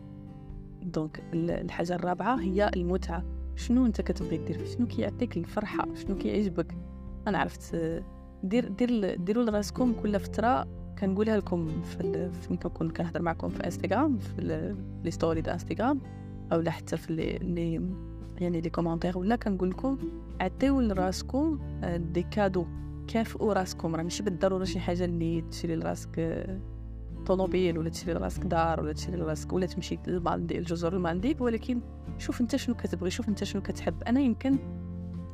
donc 0.84 1.24
الحاجة 1.34 1.96
الرابعة 1.96 2.36
هي 2.40 2.72
المتعة. 2.76 3.24
شنو 3.56 3.86
أنت 3.86 4.02
كتبغي 4.02 4.38
دير؟ 4.38 4.66
شنو 4.66 4.88
كيعطيك 4.88 5.38
الفرحة؟ 5.38 5.88
شنو 5.96 6.16
كيعجبك؟ 6.16 6.78
أنا 7.28 7.38
عرفت 7.38 7.76
دير 8.44 8.68
دير 8.68 9.16
ديروا 9.16 9.44
لراسكم 9.44 9.94
كل 10.04 10.20
فترة 10.20 10.68
كنقولها 11.00 11.38
لكم 11.38 11.82
في 11.82 12.30
فين 12.32 12.58
كنكون 12.58 12.90
كنهضر 12.90 13.22
معكم 13.22 13.50
في 13.50 13.66
انستغرام 13.66 14.18
في 14.18 14.76
les 15.04 15.12
stories 15.12 15.42
د 15.42 15.50
انستغرام 15.50 16.00
أو 16.54 16.64
حتى 16.70 16.98
في 16.98 17.14
les 17.14 17.82
يعني 18.42 18.62
les 18.62 18.70
commentaires 18.70 19.18
ولا 19.18 19.36
كنقول 19.36 19.70
لكم 19.70 19.98
عطيو 20.42 20.82
لراسكم 20.82 21.60
des 21.96 22.24
cadeaux. 22.24 22.66
كافئوا 23.08 23.54
راسكم. 23.54 23.96
راه 23.96 24.04
ماشي 24.04 24.24
بالضرورة 24.24 24.64
شي 24.64 24.80
حاجة 24.80 25.06
اللي 25.06 25.42
تشري 25.42 25.76
لراسك 25.76 26.46
طوموبيل 27.24 27.78
ولا 27.78 27.90
تشري 27.90 28.14
لراسك 28.14 28.44
دار 28.44 28.82
ولا 28.82 28.94
تشري 28.94 29.18
لراسك 29.18 29.54
ولا 29.54 29.66
تمشي 29.66 30.00
للمالديف 30.08 30.58
الجزر 30.58 30.94
المالديف 30.94 31.42
ولكن 31.42 31.82
شوف 32.18 32.42
انت 32.42 32.56
شنو 32.56 32.76
كتبغي 32.76 33.10
شوف 33.10 33.30
انت 33.30 33.44
شنو 33.44 33.62
كتحب. 33.62 34.04
أنا 34.04 34.20
يمكن 34.20 34.58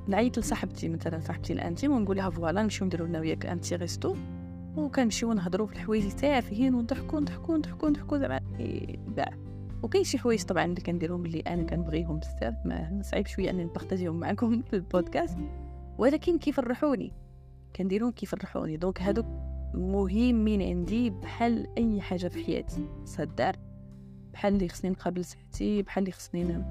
نعيط 0.08 0.40
لصاحبتي 0.40 0.90
مثلا 0.90 1.20
صاحبتي 1.20 1.54
ال 1.54 1.59
intime 1.59 1.88
ونقول 1.88 2.18
لها 2.18 2.30
voilà 2.30 2.64
نمشيو 2.64 2.88
نديرو 2.88 3.06
لنا 3.06 3.20
وياك 3.20 3.46
un 3.46 3.54
petit 3.54 3.76
resto 3.76 4.16
وكنمشيو 4.78 5.34
نهضروا 5.34 5.68
في 5.68 5.74
الحوايج 5.74 6.12
تافهين 6.12 6.76
ونضحكوا 6.76 7.20
نضحكوا 7.20 7.58
نضحكوا 7.58 7.90
نضحكوا 7.90 8.18
زعما 8.18 8.40
وكاين 9.84 10.04
شي 10.04 10.18
حوايج 10.18 10.44
طبعا 10.44 10.66
اللي 10.66 10.82
كنديرهم 10.82 11.26
اللي 11.26 11.40
أنا 11.40 11.64
كنبغيهم 11.64 12.20
بزاف 12.20 12.56
ما 12.66 13.02
صعيب 13.04 13.28
شوية 13.28 13.50
اني 13.50 13.64
نبارطاجيهم 13.64 14.20
معكم 14.20 14.62
في 14.70 14.76
البودكاست. 14.76 15.38
ولكن 15.98 16.38
كيفرحوني 16.38 17.14
كنديرهم 17.76 18.12
كيفرحوني 18.12 18.78
donc 18.78 19.02
هادوك 19.02 19.26
مهمين 19.74 20.62
عندي 20.62 21.10
بحال 21.10 21.68
أي 21.78 22.02
حاجة 22.02 22.28
في 22.28 22.44
حياتي. 22.46 22.86
صدار 23.06 23.56
بحال 24.34 24.54
اللي 24.54 24.70
خصني 24.70 24.92
نقابل 24.92 25.26
صحتي 25.26 25.82
بحال 25.82 26.04
اللي 26.04 26.12
خصني 26.12 26.64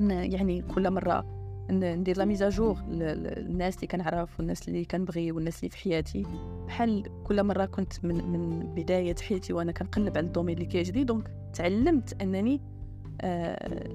يعني 0.00 0.62
كل 0.62 0.90
مرة 0.90 1.42
ندير 1.70 2.18
la 2.18 2.24
mise 2.24 2.47
à 2.47 2.53
jour 2.53 2.76
للناس 2.88 3.76
اللي 3.76 3.86
كنعرف 3.86 4.38
والناس 4.38 4.68
اللي 4.68 4.84
كنبغي 4.84 5.32
والناس 5.32 5.58
اللي 5.58 5.68
في 5.70 5.76
حياتي. 5.76 6.26
بحال 6.66 7.02
كل 7.24 7.42
مرة 7.42 7.64
كنت 7.64 8.04
من 8.04 8.14
من 8.24 8.74
بداية 8.74 9.14
حياتي 9.28 9.52
وأنا 9.52 9.72
كنقلب 9.72 10.16
على 10.18 10.26
ال 10.26 10.30
domaine 10.30 10.54
اللي 10.54 10.66
كيعجبني 10.66 11.04
donc 11.04 11.30
تعلمت 11.54 12.22
أنني 12.22 12.60
آه 13.20 13.88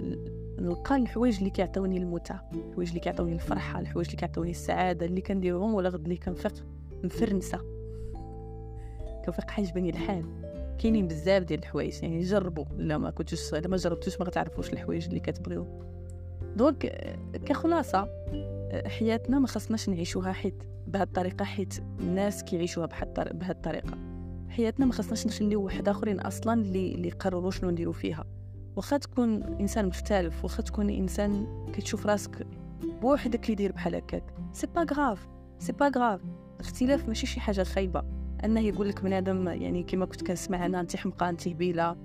نلقى 0.59 0.95
الحوايج 0.95 1.37
اللي 1.37 1.49
كيعطيوني 1.49 1.97
المتعة 1.97 2.49
الحوايج 2.53 2.87
اللي 2.89 2.99
كيعطيوني 2.99 3.33
الفرحة 3.33 3.79
الحوايج 3.79 4.07
اللي 4.07 4.17
كيعطيوني 4.17 4.51
السعادة 4.51 5.05
اللي 5.05 5.21
كنديرهم 5.21 5.73
ولا 5.73 5.89
غد 5.89 6.03
اللي 6.03 6.17
كنفيق 6.17 6.65
مفرنسه 7.03 7.76
كنفيق 9.27 9.49
عاجبني 9.49 9.89
الحال. 9.89 10.25
كاينين 10.79 11.07
بزاف 11.07 11.43
ديال 11.43 11.59
الحوايج 11.59 12.03
يعني 12.03 12.21
جربوا. 12.21 12.65
الا 12.79 12.97
ما 12.97 13.09
كنتوش 13.09 13.53
الا 13.53 13.67
ما 13.67 13.77
جربتوش 13.77 14.19
ما 14.19 14.25
غتعرفوش 14.25 14.73
الحوايج 14.73 15.05
اللي 15.07 15.19
كتبغيو. 15.19 15.67
donc 16.55 17.07
كخلاصة 17.45 18.09
حياتنا 18.85 19.39
ما 19.39 19.47
خصناش 19.47 19.89
نعيشوها 19.89 20.31
حيت 20.31 20.63
بهذه 20.87 21.03
الطريقة 21.03 21.45
حيت 21.45 21.73
الناس 21.99 22.43
كيعيشوها 22.43 22.85
بهذه 22.85 23.51
الطريقة. 23.51 23.97
حياتنا 24.49 24.85
ما 24.85 24.93
خصناش 24.93 25.27
نخليو 25.27 25.61
واحد 25.61 25.89
آخرين 25.89 26.19
أصلا 26.19 26.61
اللي 26.61 26.95
اللي 26.95 27.07
يقرروا 27.07 27.51
شنو 27.51 27.69
نديرو 27.69 27.91
فيها. 27.91 28.25
واخا 28.75 28.97
تكون 28.97 29.43
إنسان 29.43 29.85
مختلف 29.85 30.43
واخا 30.43 30.63
تكون 30.63 30.89
إنسان 30.89 31.47
كتشوف 31.73 32.05
راسك 32.05 32.47
بوحدك 33.01 33.41
اللي 33.41 33.53
يدير 33.53 33.71
بحال 33.71 33.95
هكاك. 33.95 34.23
c'est 34.53 34.67
pas 34.67 34.85
grave 34.93 35.27
c'est 35.59 35.71
pas 35.71 35.91
grave 35.97 36.21
الاختلاف 36.59 37.07
ماشي 37.07 37.27
شي 37.27 37.39
حاجة 37.39 37.63
خايبة. 37.63 38.16
أنه 38.45 38.59
يقول 38.59 38.89
لك 38.89 39.03
بنادم 39.03 39.47
يعني 39.47 39.83
كما 39.83 40.05
كنت 40.05 40.27
كنسمع 40.27 40.65
أنا 40.65 40.79
انت 40.79 40.95
حمقى 40.95 41.29
انت 41.29 41.47
هبيلة 41.47 41.95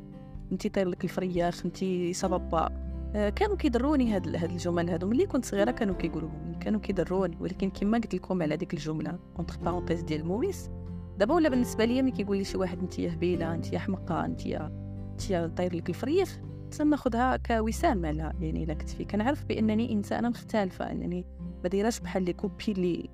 انت 0.53 0.67
طير 0.67 0.89
لك 0.89 1.05
الفرياخ 1.05 1.67
انت 1.67 1.85
سبابا 2.17 2.69
آه 3.15 3.29
كانوا 3.29 3.57
كيضروني 3.57 4.15
هاد 4.15 4.37
هاد 4.37 4.51
الجمل 4.51 4.91
هادو. 4.91 5.07
ملي 5.07 5.27
كنت 5.27 5.45
صغيرة 5.45 5.71
كانوا 5.71 5.95
كيقولوهم 5.95 6.55
كانوا 6.61 6.81
كيضروني 6.81 7.37
ولكن 7.41 7.71
كما 7.71 7.99
قلت 7.99 8.15
لكم 8.15 8.43
على 8.43 8.57
ديك 8.57 8.75
الجملة 8.75 9.19
entre 9.39 9.57
parenthèses 9.65 10.03
ديال 10.03 10.27
موريس 10.27 10.71
دابا 11.19 11.35
ولا 11.35 11.49
بالنسبة 11.49 11.85
ليا 11.85 12.03
ملي 12.03 12.11
كيقول 12.11 12.37
لي 12.37 12.45
شي 12.45 12.59
واحد 12.59 12.79
انت 12.79 13.01
هبيلة 13.01 13.55
انت 13.55 13.75
حمقى 13.75 14.25
انت 14.25 14.47
انت 14.47 15.57
طير 15.57 15.75
لك 15.77 15.89
الفريخ 15.89 16.39
ناخذها 16.81 17.37
كوسام 17.37 18.07
على 18.07 18.33
يعني 18.41 18.65
إلا 18.65 18.75
كتفي 18.75 19.05
كنعرف 19.05 19.45
بأنني 19.45 19.93
إنسانة 19.93 20.29
مختلفة. 20.29 20.91
انني 20.93 21.25
ما 21.63 21.69
دايراش 21.69 22.01
بحال 22.01 22.23
les 22.23 22.33
copies 22.33 22.65
اللي 22.69 23.09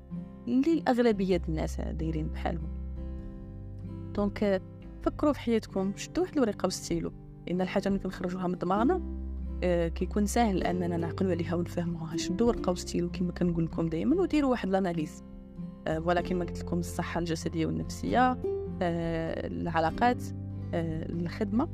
اللي 0.49 0.73
الاغلبيه 0.73 1.43
الناس 1.49 1.81
دايرين 1.81 2.29
بحالهم. 2.29 2.78
donc 4.19 4.63
فكروا 5.03 5.33
في 5.33 5.41
حياتكم 5.41 5.93
شدوا 5.97 6.25
واحد 6.25 6.37
الورقة 6.37 6.67
وستيلو 6.67 7.13
لأن 7.47 7.61
الحاجة 7.61 7.89
اللي 7.89 7.99
كنخرجوها 7.99 8.47
من 8.47 8.59
دماغنا 8.59 9.03
آه 9.63 9.89
كيكون 9.89 10.27
سهل 10.27 10.63
أننا 10.63 10.97
نعقلوا 10.97 11.31
عليها 11.31 11.55
ونفهموها. 11.55 12.17
شدوا 12.17 12.47
ورقة 12.47 12.73
وستيلو 12.73 13.11
كما 13.11 13.33
كنقول 13.33 13.65
لكم 13.65 13.89
دائما 13.89 14.17
وديروا 14.17 14.51
واحد 14.51 14.69
ال 14.69 14.75
analyse. 14.75 15.25
آه 15.87 16.01
ولكن 16.01 16.37
ما 16.37 16.45
قلت 16.45 16.61
لكم 16.61 16.79
الصحة 16.79 17.19
الجسدية 17.19 17.67
والنفسية 17.67 18.31
آه 18.83 19.47
العلاقات 19.47 20.23
آه 20.75 21.07
الخدمة. 21.07 21.69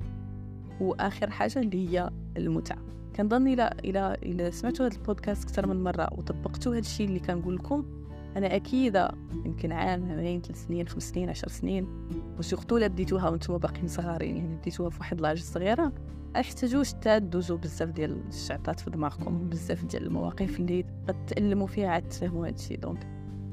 وآخر 0.81 1.31
حاجة 1.31 1.59
اللي 1.59 1.89
هي 1.89 2.11
المتعة. 2.37 2.79
كنظن 3.17 3.49
إلى 3.49 3.71
إلى 3.85 4.17
إلى 4.23 4.51
سمعتوا 4.51 4.87
هذا 4.87 4.97
البودكاست 4.97 5.45
أكثر 5.45 5.67
من 5.67 5.83
مرة 5.85 6.09
وطبقتوا 6.13 6.73
هذا 6.73 6.81
الشيء 6.81 7.07
اللي 7.07 7.21
كنقول 7.21 7.55
لكم 7.57 8.04
أنا 8.37 8.57
أكيدة 8.57 9.11
يمكن 9.45 9.73
عام 9.73 10.11
عامين 10.11 10.41
ثلاث 10.41 10.67
سنين 10.67 10.89
خمس 10.89 11.11
سنين 11.11 11.31
عشر 11.31 11.49
سنين. 11.49 12.09
و 12.39 12.44
surtout 12.44 12.79
لا 12.79 12.87
بديتوها 12.87 13.29
وأنتم 13.29 13.59
باقيين 13.59 13.89
صغارين 13.89 14.37
يعني 14.37 14.57
بديتوها 14.57 14.91
في 14.91 14.99
واحد 14.99 15.21
l'âge 15.21 15.43
صغيرة. 15.43 15.93
احتاجوش 16.37 16.93
تدوزوا 16.93 17.57
بزاف 17.57 17.89
ديال 17.89 18.21
الشعطات 18.29 18.81
في 18.81 18.91
دماغكم 18.91 19.49
بزاف 19.49 19.85
ديال 19.85 20.07
المواقف 20.07 20.61
اللي 20.61 20.85
قد 21.09 21.27
تألموا 21.27 21.67
فيها 21.67 21.89
عاد 21.89 22.09
تفهموا 22.09 22.47
هادشي. 22.47 22.77
donc 22.77 23.07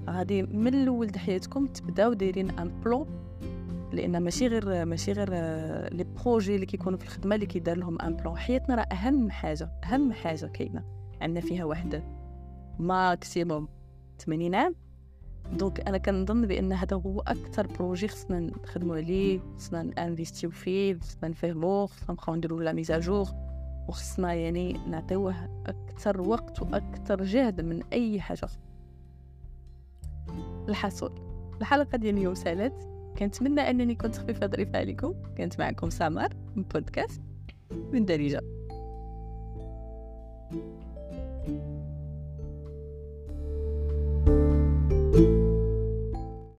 غادي 0.09 0.43
من 0.43 0.73
الأول 0.73 1.19
حياتكم 1.19 1.65
تبداو 1.65 2.13
دايرين 2.13 2.49
un 2.49 2.81
plan 2.85 3.07
لأن 3.93 4.17
ماشي 4.23 4.47
غير 4.47 4.85
ماشي 4.85 5.11
غير 5.11 5.29
les 5.93 6.03
projets 6.03 6.55
اللي 6.55 6.65
كيكونوا 6.65 6.97
في 6.97 7.03
الخدمة 7.03 7.35
اللي 7.35 7.45
كيدار 7.45 7.77
لهم 7.77 8.01
un 8.01 8.15
plan 8.15 8.37
حياتنا 8.37 8.75
راه 8.75 8.81
أهم 8.81 9.31
حاجة 9.31 9.71
أهم 9.83 10.13
حاجة 10.13 10.45
كاينة. 10.45 10.83
عندنا 11.21 11.41
فيها 11.41 11.65
واحد 11.65 12.03
maximum 12.79 13.67
80 14.21 14.55
عام 14.55 14.75
donc 15.53 15.79
أنا 15.79 15.97
كنظن 15.97 16.47
بأن 16.47 16.73
هذا 16.73 16.95
هو 16.97 17.19
أكثر 17.19 17.67
projet 17.67 18.07
خصنا 18.07 18.39
نخدموا 18.39 18.95
عليه 18.95 19.39
خصنا 19.57 19.91
investi 19.97 20.43
و 20.43 20.49
فيه 20.49 20.99
خصنا 20.99 21.29
نفهموه 21.29 21.85
خصنا 21.85 22.11
نبقاو 22.11 22.35
نديرو 22.35 22.59
la 22.59 22.73
mise 22.73 22.97
à 22.97 23.03
jour 23.03 23.27
وخصنا 23.87 24.33
يعني 24.33 24.73
نعطيوه 24.73 25.35
أكثر 25.65 26.21
وقت 26.21 26.61
وأكثر 26.61 27.23
جهد 27.23 27.61
من 27.61 27.83
أي 27.93 28.21
حاجة. 28.21 28.47
الحصول. 30.69 31.11
الحلقة 31.61 31.97
ديال 31.97 32.17
اليوم 32.17 32.35
سالت 32.35 32.89
كنتمنى 33.17 33.61
أنني 33.61 33.95
كنت 33.95 34.17
خفيفة 34.17 34.47
ظريفة 34.47 34.79
عليكم. 34.79 35.13
كانت 35.37 35.59
معكم 35.59 35.89
سمر 35.89 36.29
من 36.55 36.63
بودكاست 36.63 37.21
من 37.93 38.05
درجه 38.05 38.41